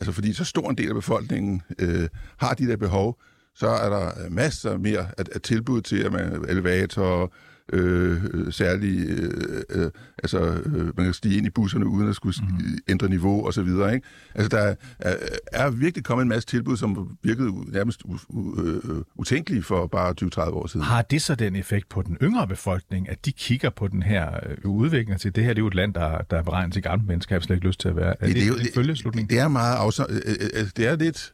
Altså 0.00 0.12
fordi 0.12 0.32
så 0.32 0.44
stor 0.44 0.70
en 0.70 0.78
del 0.78 0.88
af 0.88 0.94
befolkningen 0.94 1.62
øh, 1.78 2.08
har 2.36 2.54
de 2.54 2.66
der 2.66 2.76
behov, 2.76 3.20
så 3.54 3.68
er 3.68 3.88
der 3.88 4.30
masser 4.30 4.78
mere 4.78 5.06
at, 5.18 5.28
at 5.28 5.42
tilbud 5.42 5.80
til, 5.80 6.02
at 6.02 6.12
man 6.12 6.44
elevator, 6.48 7.32
øh, 7.72 8.52
særlige, 8.52 9.06
øh, 9.06 9.62
øh, 9.70 9.90
altså 10.22 10.38
øh, 10.38 10.86
man 10.96 11.04
kan 11.04 11.12
stige 11.12 11.36
ind 11.36 11.46
i 11.46 11.50
busserne 11.50 11.86
uden 11.86 12.08
at 12.08 12.14
skulle 12.14 12.36
mm. 12.42 12.78
ændre 12.88 13.08
niveau 13.08 13.46
og 13.46 13.54
så 13.54 13.62
videre. 13.62 13.94
Ikke? 13.94 14.06
Altså 14.34 14.56
der 14.56 14.74
er, 14.98 15.16
er 15.52 15.70
virkelig 15.70 16.04
kommet 16.04 16.22
en 16.22 16.28
masse 16.28 16.48
tilbud, 16.48 16.76
som 16.76 17.18
virkede 17.22 17.72
nærmest 17.72 18.02
u, 18.04 18.18
u, 18.28 18.60
øh, 18.60 19.02
utænkelige 19.14 19.62
for 19.62 19.86
bare 19.86 20.14
20-30 20.22 20.50
år 20.50 20.66
siden. 20.66 20.86
Har 20.86 21.02
det 21.02 21.22
så 21.22 21.34
den 21.34 21.56
effekt 21.56 21.88
på 21.88 22.02
den 22.02 22.16
yngre 22.22 22.48
befolkning, 22.48 23.08
at 23.08 23.24
de 23.24 23.32
kigger 23.32 23.70
på 23.70 23.88
den 23.88 24.02
her 24.02 24.30
øh, 24.46 24.70
udvikling 24.70 25.14
og 25.14 25.20
siger, 25.20 25.32
det 25.32 25.44
her 25.44 25.52
det 25.52 25.58
er 25.58 25.62
jo 25.62 25.68
et 25.68 25.74
land, 25.74 25.94
der, 25.94 26.18
der 26.30 26.36
er 26.36 26.42
beregnet 26.42 26.72
til 26.72 26.82
gamle 26.82 27.06
mennesker, 27.06 27.34
jeg 27.34 27.40
har 27.40 27.44
slet 27.44 27.56
ikke 27.56 27.66
lyst 27.66 27.80
til 27.80 27.88
at 27.88 27.96
være. 27.96 28.22
Er 28.22 28.26
det, 28.26 28.36
det, 28.36 28.42
det, 28.42 28.74
det, 28.74 29.04
det, 29.04 29.14
det, 29.14 29.30
det 29.30 29.38
er 29.38 29.48
meget 29.48 29.76
afsag, 29.76 30.06
øh, 30.10 30.34
øh, 30.60 30.66
det 30.76 30.86
er 30.86 30.96
lidt 30.96 31.32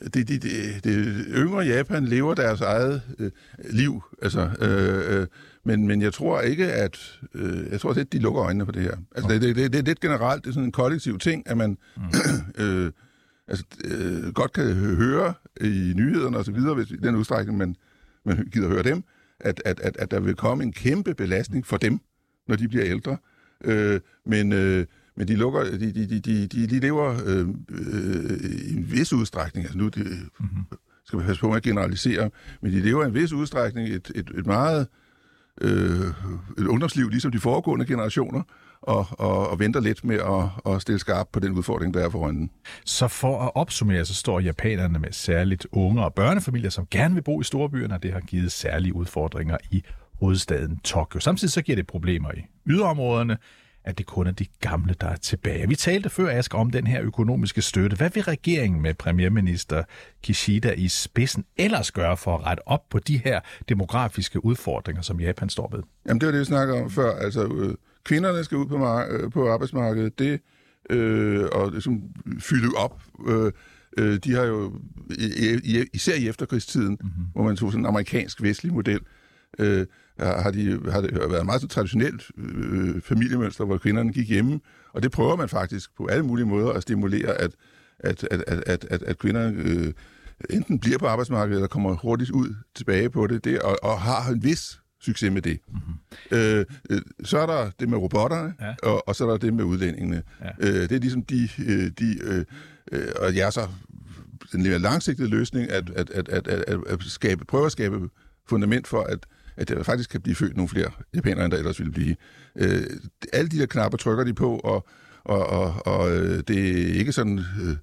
det, 0.00 0.28
det, 0.28 0.42
det, 0.42 0.84
det 0.84 1.24
yngre 1.28 1.60
Japan 1.60 2.04
lever 2.04 2.34
deres 2.34 2.60
eget 2.60 3.02
øh, 3.18 3.30
liv, 3.70 4.02
altså, 4.22 4.50
øh, 4.60 5.20
øh, 5.20 5.26
men, 5.64 5.86
men 5.86 6.02
jeg 6.02 6.12
tror 6.12 6.40
ikke, 6.40 6.72
at 6.72 7.20
øh, 7.34 7.66
jeg 7.70 7.80
tror 7.80 7.90
at 7.90 8.12
de 8.12 8.18
lukker 8.18 8.42
øjnene 8.42 8.66
på 8.66 8.72
det 8.72 8.82
her. 8.82 8.96
Altså, 9.14 9.24
okay. 9.24 9.40
det, 9.40 9.56
det, 9.56 9.72
det 9.72 9.78
er 9.78 9.82
lidt 9.82 10.00
generelt, 10.00 10.44
det 10.44 10.50
er 10.50 10.54
sådan 10.54 10.64
en 10.64 10.72
kollektiv 10.72 11.18
ting, 11.18 11.50
at 11.50 11.56
man 11.56 11.78
mm. 11.96 12.02
øh, 12.64 12.92
altså, 13.48 13.64
øh, 13.84 14.32
godt 14.32 14.52
kan 14.52 14.74
høre 14.74 15.34
i 15.60 15.92
nyhederne 15.96 16.38
og 16.38 16.44
så 16.44 16.52
videre, 16.52 16.74
hvis 16.74 16.90
i 16.90 16.96
den 16.96 17.16
udstrækning, 17.16 17.58
man, 17.58 17.76
man 18.24 18.48
gider 18.52 18.68
høre 18.68 18.82
dem, 18.82 19.04
at, 19.40 19.62
at, 19.64 19.80
at, 19.80 19.96
at 19.96 20.10
der 20.10 20.20
vil 20.20 20.34
komme 20.34 20.64
en 20.64 20.72
kæmpe 20.72 21.14
belastning 21.14 21.66
for 21.66 21.76
dem, 21.76 22.00
når 22.48 22.56
de 22.56 22.68
bliver 22.68 22.84
ældre. 22.84 23.16
Øh, 23.64 24.00
men 24.26 24.52
øh, 24.52 24.86
men 25.16 25.28
de, 25.28 25.36
lukker, 25.36 25.64
de, 25.64 25.92
de, 25.92 26.20
de, 26.20 26.46
de, 26.46 26.66
de 26.66 26.80
lever 26.80 27.20
øh, 27.26 27.48
øh, 27.68 28.50
i 28.70 28.76
en 28.76 28.90
vis 28.90 29.12
udstrækning, 29.12 29.64
altså 29.64 29.78
nu 29.78 29.88
det, 29.88 30.06
mm-hmm. 30.40 30.64
skal 31.04 31.16
man 31.16 31.26
passe 31.26 31.40
på 31.40 31.48
med 31.48 31.56
at 31.56 31.62
generalisere, 31.62 32.30
men 32.60 32.72
de 32.72 32.80
lever 32.80 33.04
i 33.04 33.06
en 33.06 33.14
vis 33.14 33.32
udstrækning 33.32 33.88
et, 33.88 34.12
et, 34.14 34.30
et 34.34 34.46
meget 34.46 34.80
øh, 34.80 34.86
øh, 35.60 36.06
et 36.58 36.66
ungdomsliv, 36.66 37.08
ligesom 37.08 37.32
de 37.32 37.38
foregående 37.38 37.86
generationer, 37.86 38.42
og, 38.82 39.06
og, 39.10 39.50
og 39.50 39.58
venter 39.58 39.80
lidt 39.80 40.04
med 40.04 40.16
at, 40.16 40.72
at 40.74 40.82
stille 40.82 40.98
skarp 40.98 41.28
på 41.32 41.40
den 41.40 41.52
udfordring, 41.52 41.94
der 41.94 42.04
er 42.04 42.10
foran 42.10 42.36
den. 42.36 42.50
Så 42.84 43.08
for 43.08 43.42
at 43.42 43.50
opsummere, 43.54 44.04
så 44.04 44.14
står 44.14 44.40
japanerne 44.40 44.98
med 44.98 45.12
særligt 45.12 45.66
unge 45.72 46.04
og 46.04 46.14
børnefamilier, 46.14 46.70
som 46.70 46.86
gerne 46.90 47.14
vil 47.14 47.22
bo 47.22 47.40
i 47.40 47.44
storbyerne, 47.44 47.94
og 47.94 48.02
det 48.02 48.12
har 48.12 48.20
givet 48.20 48.52
særlige 48.52 48.94
udfordringer 48.94 49.56
i 49.70 49.84
hovedstaden 50.20 50.78
Tokyo. 50.78 51.20
Samtidig 51.20 51.52
så 51.52 51.62
giver 51.62 51.76
det 51.76 51.86
problemer 51.86 52.32
i 52.32 52.40
yderområderne, 52.66 53.36
at 53.84 53.98
det 53.98 54.06
kun 54.06 54.26
er 54.26 54.30
de 54.30 54.46
gamle, 54.60 54.94
der 55.00 55.06
er 55.06 55.16
tilbage. 55.16 55.68
Vi 55.68 55.74
talte 55.74 56.10
før, 56.10 56.38
Asger, 56.38 56.58
om 56.58 56.70
den 56.70 56.86
her 56.86 57.02
økonomiske 57.02 57.62
støtte. 57.62 57.96
Hvad 57.96 58.10
vil 58.10 58.22
regeringen 58.22 58.82
med 58.82 58.94
premierminister 58.94 59.82
Kishida 60.22 60.72
i 60.72 60.88
spidsen 60.88 61.44
ellers 61.56 61.90
gøre 61.92 62.16
for 62.16 62.34
at 62.38 62.46
rette 62.46 62.68
op 62.68 62.88
på 62.90 62.98
de 62.98 63.18
her 63.18 63.40
demografiske 63.68 64.44
udfordringer, 64.44 65.02
som 65.02 65.20
Japan 65.20 65.48
står 65.48 65.68
med? 65.72 65.82
Jamen, 66.06 66.20
det 66.20 66.26
var 66.26 66.32
det, 66.32 66.40
vi 66.40 66.44
snakkede 66.44 66.82
om 66.82 66.90
før. 66.90 67.16
Altså, 67.16 67.46
øh, 67.46 67.74
kvinderne 68.04 68.44
skal 68.44 68.58
ud 68.58 68.66
på, 68.66 68.76
mar- 68.76 69.12
øh, 69.12 69.30
på 69.30 69.52
arbejdsmarkedet, 69.52 70.18
det 70.18 70.40
øh, 70.90 71.44
og 71.52 71.70
ligesom 71.70 72.02
fylde 72.40 72.68
op. 72.76 73.02
Øh, 73.28 73.52
øh, 73.98 74.16
de 74.16 74.34
har 74.34 74.44
jo, 74.44 74.72
i, 75.10 75.60
i, 75.64 75.84
især 75.92 76.14
i 76.14 76.28
efterkrigstiden, 76.28 76.98
mm-hmm. 77.00 77.24
hvor 77.32 77.42
man 77.42 77.56
tog 77.56 77.72
sådan 77.72 77.82
en 77.82 77.86
amerikansk 77.86 78.42
vestlig 78.42 78.72
model, 78.72 79.00
øh, 79.58 79.86
har, 80.18 80.50
de, 80.50 80.90
har 80.90 81.00
det 81.00 81.14
været 81.14 81.46
meget 81.46 81.70
traditionelt 81.70 82.22
øh, 82.38 83.00
familiemønster, 83.00 83.64
hvor 83.64 83.78
kvinderne 83.78 84.12
gik 84.12 84.28
hjemme, 84.28 84.60
og 84.92 85.02
det 85.02 85.12
prøver 85.12 85.36
man 85.36 85.48
faktisk 85.48 85.96
på 85.96 86.06
alle 86.06 86.24
mulige 86.24 86.46
måder 86.46 86.72
at 86.72 86.82
stimulere, 86.82 87.34
at, 87.34 87.50
at, 87.98 88.28
at, 88.30 88.44
at, 88.46 88.62
at, 88.66 88.84
at, 88.90 89.02
at 89.02 89.18
kvinderne 89.18 89.56
øh, 89.56 89.92
enten 90.50 90.78
bliver 90.78 90.98
på 90.98 91.06
arbejdsmarkedet, 91.06 91.56
eller 91.56 91.68
kommer 91.68 91.94
hurtigt 91.94 92.30
ud 92.30 92.54
tilbage 92.74 93.10
på 93.10 93.26
det, 93.26 93.44
det 93.44 93.58
og, 93.58 93.78
og 93.82 94.00
har 94.00 94.32
en 94.32 94.44
vis 94.44 94.80
succes 95.00 95.32
med 95.32 95.42
det. 95.42 95.58
Mm-hmm. 95.68 96.38
Øh, 96.38 96.64
øh, 96.90 97.00
så 97.24 97.38
er 97.38 97.46
der 97.46 97.70
det 97.80 97.88
med 97.88 97.98
robotterne, 97.98 98.54
ja. 98.60 98.74
og, 98.82 99.08
og 99.08 99.16
så 99.16 99.24
er 99.24 99.30
der 99.30 99.36
det 99.36 99.54
med 99.54 99.64
udlændingene. 99.64 100.22
Ja. 100.40 100.50
Øh, 100.68 100.74
det 100.74 100.92
er 100.92 100.98
ligesom 100.98 101.22
de... 101.22 101.48
Øh, 101.58 101.90
de 101.98 102.18
øh, 102.22 102.44
øh, 102.92 103.08
og 103.20 103.36
jeg 103.36 103.46
er 103.46 103.50
så 103.50 103.68
den 104.52 104.62
lidt 104.62 104.82
langsigtede 104.82 105.28
løsning 105.28 105.70
at, 105.70 105.90
at, 105.90 106.10
at, 106.10 106.28
at, 106.28 106.48
at, 106.48 106.78
at 106.88 107.02
skabe, 107.02 107.44
prøve 107.44 107.66
at 107.66 107.72
skabe 107.72 108.08
fundament 108.48 108.86
for, 108.86 109.00
at, 109.02 109.26
at 109.56 109.68
der 109.68 109.82
faktisk 109.82 110.10
kan 110.10 110.20
blive 110.20 110.34
født 110.34 110.56
nogle 110.56 110.68
flere 110.68 110.90
japanere, 111.14 111.44
end 111.44 111.52
der 111.52 111.58
ellers 111.58 111.78
ville 111.78 111.92
blive. 111.92 112.16
Øh, 112.56 112.82
alle 113.32 113.48
de 113.48 113.58
der 113.58 113.66
knapper 113.66 113.98
trykker 113.98 114.24
de 114.24 114.34
på, 114.34 114.56
og, 114.56 114.86
og, 115.24 115.46
og, 115.46 115.86
og 115.86 116.16
øh, 116.16 116.42
det 116.48 116.90
er 116.90 116.94
ikke 116.94 117.12
sådan... 117.12 117.38
Øh, 117.38 117.76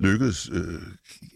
lykkedes 0.00 0.50
øh, 0.52 0.80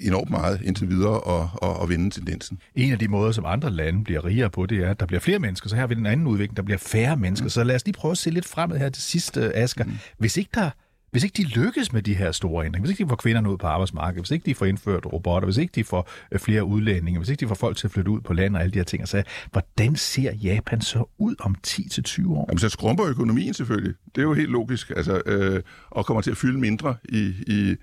enormt 0.01 0.31
meget 0.31 0.61
indtil 0.64 0.88
videre 0.88 1.40
at, 1.40 1.68
at, 1.71 1.83
at 1.83 1.88
vende 1.88 2.11
tendensen. 2.11 2.59
En 2.75 2.92
af 2.92 2.99
de 2.99 3.09
måder, 3.09 3.33
som 3.33 3.45
andre 3.47 3.71
lande 3.71 4.05
bliver 4.05 4.25
rigere 4.25 4.51
på, 4.51 4.66
det 4.66 4.79
er, 4.79 4.90
at 4.90 5.01
der 5.01 5.07
bliver 5.07 5.21
flere 5.21 5.38
mennesker. 5.38 5.68
Så 5.68 5.75
her 5.75 5.81
har 5.81 5.87
vi 5.87 5.95
den 5.95 6.07
anden 6.07 6.27
udvikling, 6.27 6.57
der 6.57 6.62
bliver 6.62 6.79
færre 6.79 7.16
mennesker. 7.16 7.45
Mm. 7.45 7.51
Så 7.51 7.64
lad 7.64 7.75
os 7.75 7.85
lige 7.85 7.95
prøve 7.95 8.12
at 8.12 8.18
se 8.18 8.31
lidt 8.31 8.45
fremad 8.45 8.79
her 8.79 8.88
til 8.88 9.03
sidst, 9.03 9.37
øh, 9.37 9.51
Asger. 9.55 9.85
Mm. 9.85 9.92
Hvis 10.18 10.37
ikke 10.37 10.51
der 10.55 10.71
hvis 11.12 11.25
ikke 11.25 11.37
de 11.37 11.48
lykkes 11.48 11.92
med 11.92 12.03
de 12.03 12.14
her 12.14 12.33
store 12.33 12.64
ændringer, 12.64 12.87
hvis 12.87 12.90
ikke 12.90 13.05
de 13.05 13.09
får 13.09 13.16
kvinderne 13.16 13.51
ud 13.51 13.57
på 13.59 13.66
arbejdsmarkedet, 13.66 14.22
hvis 14.22 14.31
ikke 14.31 14.46
de 14.46 14.55
får 14.55 14.66
indført 14.66 15.07
robotter, 15.07 15.46
hvis 15.46 15.57
ikke 15.57 15.72
de 15.75 15.85
får 15.85 16.11
øh, 16.33 16.38
flere 16.38 16.64
udlændinge, 16.64 17.18
hvis 17.18 17.29
ikke 17.29 17.40
de 17.40 17.48
får 17.48 17.55
folk 17.55 17.77
til 17.77 17.87
at 17.87 17.90
flytte 17.90 18.11
ud 18.11 18.20
på 18.20 18.33
landet 18.33 18.57
og 18.57 18.62
alle 18.62 18.72
de 18.72 18.79
her 18.79 18.85
ting, 18.85 19.09
så 19.09 19.22
hvordan 19.51 19.96
ser 19.96 20.33
Japan 20.33 20.81
så 20.81 21.05
ud 21.18 21.35
om 21.40 21.57
10-20 21.66 22.31
år? 22.31 22.46
Jamen, 22.48 22.59
så 22.59 22.68
skrumper 22.68 23.07
økonomien 23.07 23.55
selvfølgelig. 23.55 23.94
Det 24.14 24.20
er 24.20 24.22
jo 24.22 24.35
helt 24.35 24.51
logisk, 24.51 24.92
altså, 24.96 25.22
øh, 25.27 25.62
og 25.90 26.07
kommer 26.07 26.20
til 26.20 26.31
at 26.31 26.37
fylde 26.37 26.59
mindre 26.59 26.96
i, 27.05 27.35
i, 27.46 27.77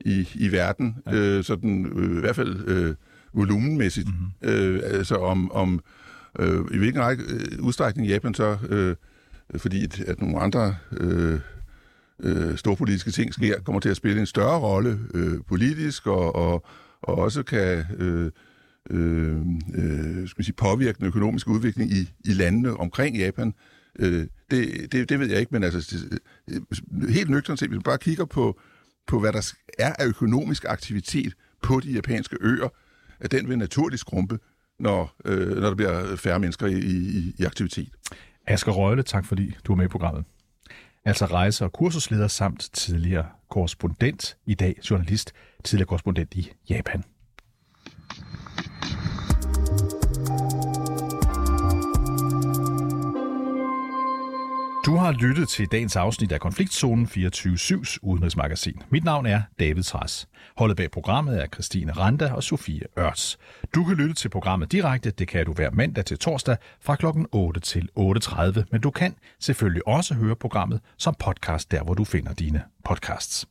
i, 0.00 0.28
i 0.34 0.52
verden, 0.52 0.96
ja. 1.06 1.14
øh, 1.14 1.44
sådan, 1.44 1.86
øh, 1.86 2.16
i 2.16 2.20
hvert 2.20 2.36
fald 2.36 2.68
øh, 2.68 2.94
volumenmæssigt. 3.32 4.08
Mm-hmm. 4.08 4.50
Øh, 4.50 4.80
altså 4.84 5.14
om, 5.14 5.52
om 5.52 5.80
øh, 6.38 6.60
i 6.72 6.78
hvilken 6.78 7.02
række, 7.02 7.22
øh, 7.28 7.64
udstrækning 7.64 8.08
Japan 8.08 8.34
så, 8.34 8.58
øh, 8.68 8.96
fordi 9.56 9.84
at, 9.84 10.00
at 10.00 10.20
nogle 10.20 10.40
andre 10.40 10.76
øh, 10.92 11.40
øh, 12.22 12.56
storpolitiske 12.56 13.10
ting 13.10 13.34
sker, 13.34 13.60
kommer 13.60 13.80
til 13.80 13.88
at 13.88 13.96
spille 13.96 14.20
en 14.20 14.26
større 14.26 14.58
rolle 14.58 14.98
øh, 15.14 15.40
politisk, 15.48 16.06
og, 16.06 16.36
og, 16.36 16.64
og 17.02 17.18
også 17.18 17.42
kan 17.42 17.84
øh, 17.98 18.30
øh, 18.90 19.36
øh, 19.74 20.28
skal 20.28 20.38
man 20.38 20.44
sige, 20.44 20.54
påvirke 20.54 20.98
den 20.98 21.06
økonomiske 21.06 21.50
udvikling 21.50 21.90
i, 21.90 22.12
i 22.24 22.32
landene 22.32 22.76
omkring 22.76 23.16
Japan. 23.16 23.54
Øh, 23.98 24.26
det, 24.50 24.92
det, 24.92 25.08
det 25.08 25.20
ved 25.20 25.26
jeg 25.26 25.40
ikke, 25.40 25.52
men 25.52 25.64
altså 25.64 26.08
øh, 26.48 27.08
helt 27.08 27.30
nøgternt 27.30 27.58
set, 27.58 27.68
hvis 27.68 27.76
man 27.76 27.82
bare 27.82 27.98
kigger 27.98 28.24
på, 28.24 28.60
på 29.06 29.20
hvad 29.20 29.32
der 29.32 29.52
er 29.78 29.92
af 29.98 30.06
økonomisk 30.06 30.64
aktivitet 30.68 31.34
på 31.62 31.80
de 31.80 31.92
japanske 31.92 32.36
øer, 32.40 32.68
at 33.20 33.30
den 33.30 33.48
vil 33.48 33.58
naturligt 33.58 34.00
skrumpe, 34.00 34.38
når, 34.78 35.16
øh, 35.24 35.56
når 35.56 35.68
der 35.68 35.74
bliver 35.74 36.16
færre 36.16 36.38
mennesker 36.38 36.66
i, 36.66 36.78
i, 36.78 37.34
i 37.38 37.44
aktivitet. 37.44 37.88
Asger 38.46 38.72
Røgle, 38.72 39.02
tak 39.02 39.24
fordi 39.24 39.56
du 39.64 39.72
er 39.72 39.76
med 39.76 39.84
i 39.84 39.88
programmet 39.88 40.24
altså 41.04 41.26
rejse- 41.26 41.64
og 41.64 41.72
kursusleder 41.72 42.28
samt 42.28 42.70
tidligere 42.72 43.26
korrespondent, 43.50 44.36
i 44.46 44.54
dag 44.54 44.76
journalist, 44.90 45.32
tidligere 45.64 45.86
korrespondent 45.86 46.34
i 46.34 46.52
Japan. 46.70 47.04
Du 54.86 54.96
har 54.96 55.12
lyttet 55.12 55.48
til 55.48 55.66
dagens 55.72 55.96
afsnit 55.96 56.32
af 56.32 56.40
Konfliktzonen 56.40 57.06
24-7's 57.06 57.96
udenrigsmagasin. 58.02 58.82
Mit 58.90 59.04
navn 59.04 59.26
er 59.26 59.42
David 59.58 59.82
Træs. 59.82 60.28
Holdet 60.56 60.76
bag 60.76 60.90
programmet 60.90 61.42
er 61.42 61.46
Christine 61.46 61.92
Randa 61.92 62.32
og 62.32 62.42
Sofie 62.42 62.82
Ørts. 62.98 63.38
Du 63.74 63.84
kan 63.84 63.96
lytte 63.96 64.14
til 64.14 64.28
programmet 64.28 64.72
direkte, 64.72 65.10
det 65.10 65.28
kan 65.28 65.46
du 65.46 65.52
hver 65.52 65.70
mandag 65.70 66.04
til 66.04 66.18
torsdag 66.18 66.56
fra 66.80 66.96
kl. 66.96 67.06
8 67.32 67.60
til 67.60 67.88
8.30, 67.98 68.62
men 68.70 68.80
du 68.80 68.90
kan 68.90 69.14
selvfølgelig 69.40 69.88
også 69.88 70.14
høre 70.14 70.36
programmet 70.36 70.80
som 70.96 71.14
podcast 71.18 71.70
der, 71.70 71.82
hvor 71.82 71.94
du 71.94 72.04
finder 72.04 72.32
dine 72.32 72.62
podcasts. 72.84 73.48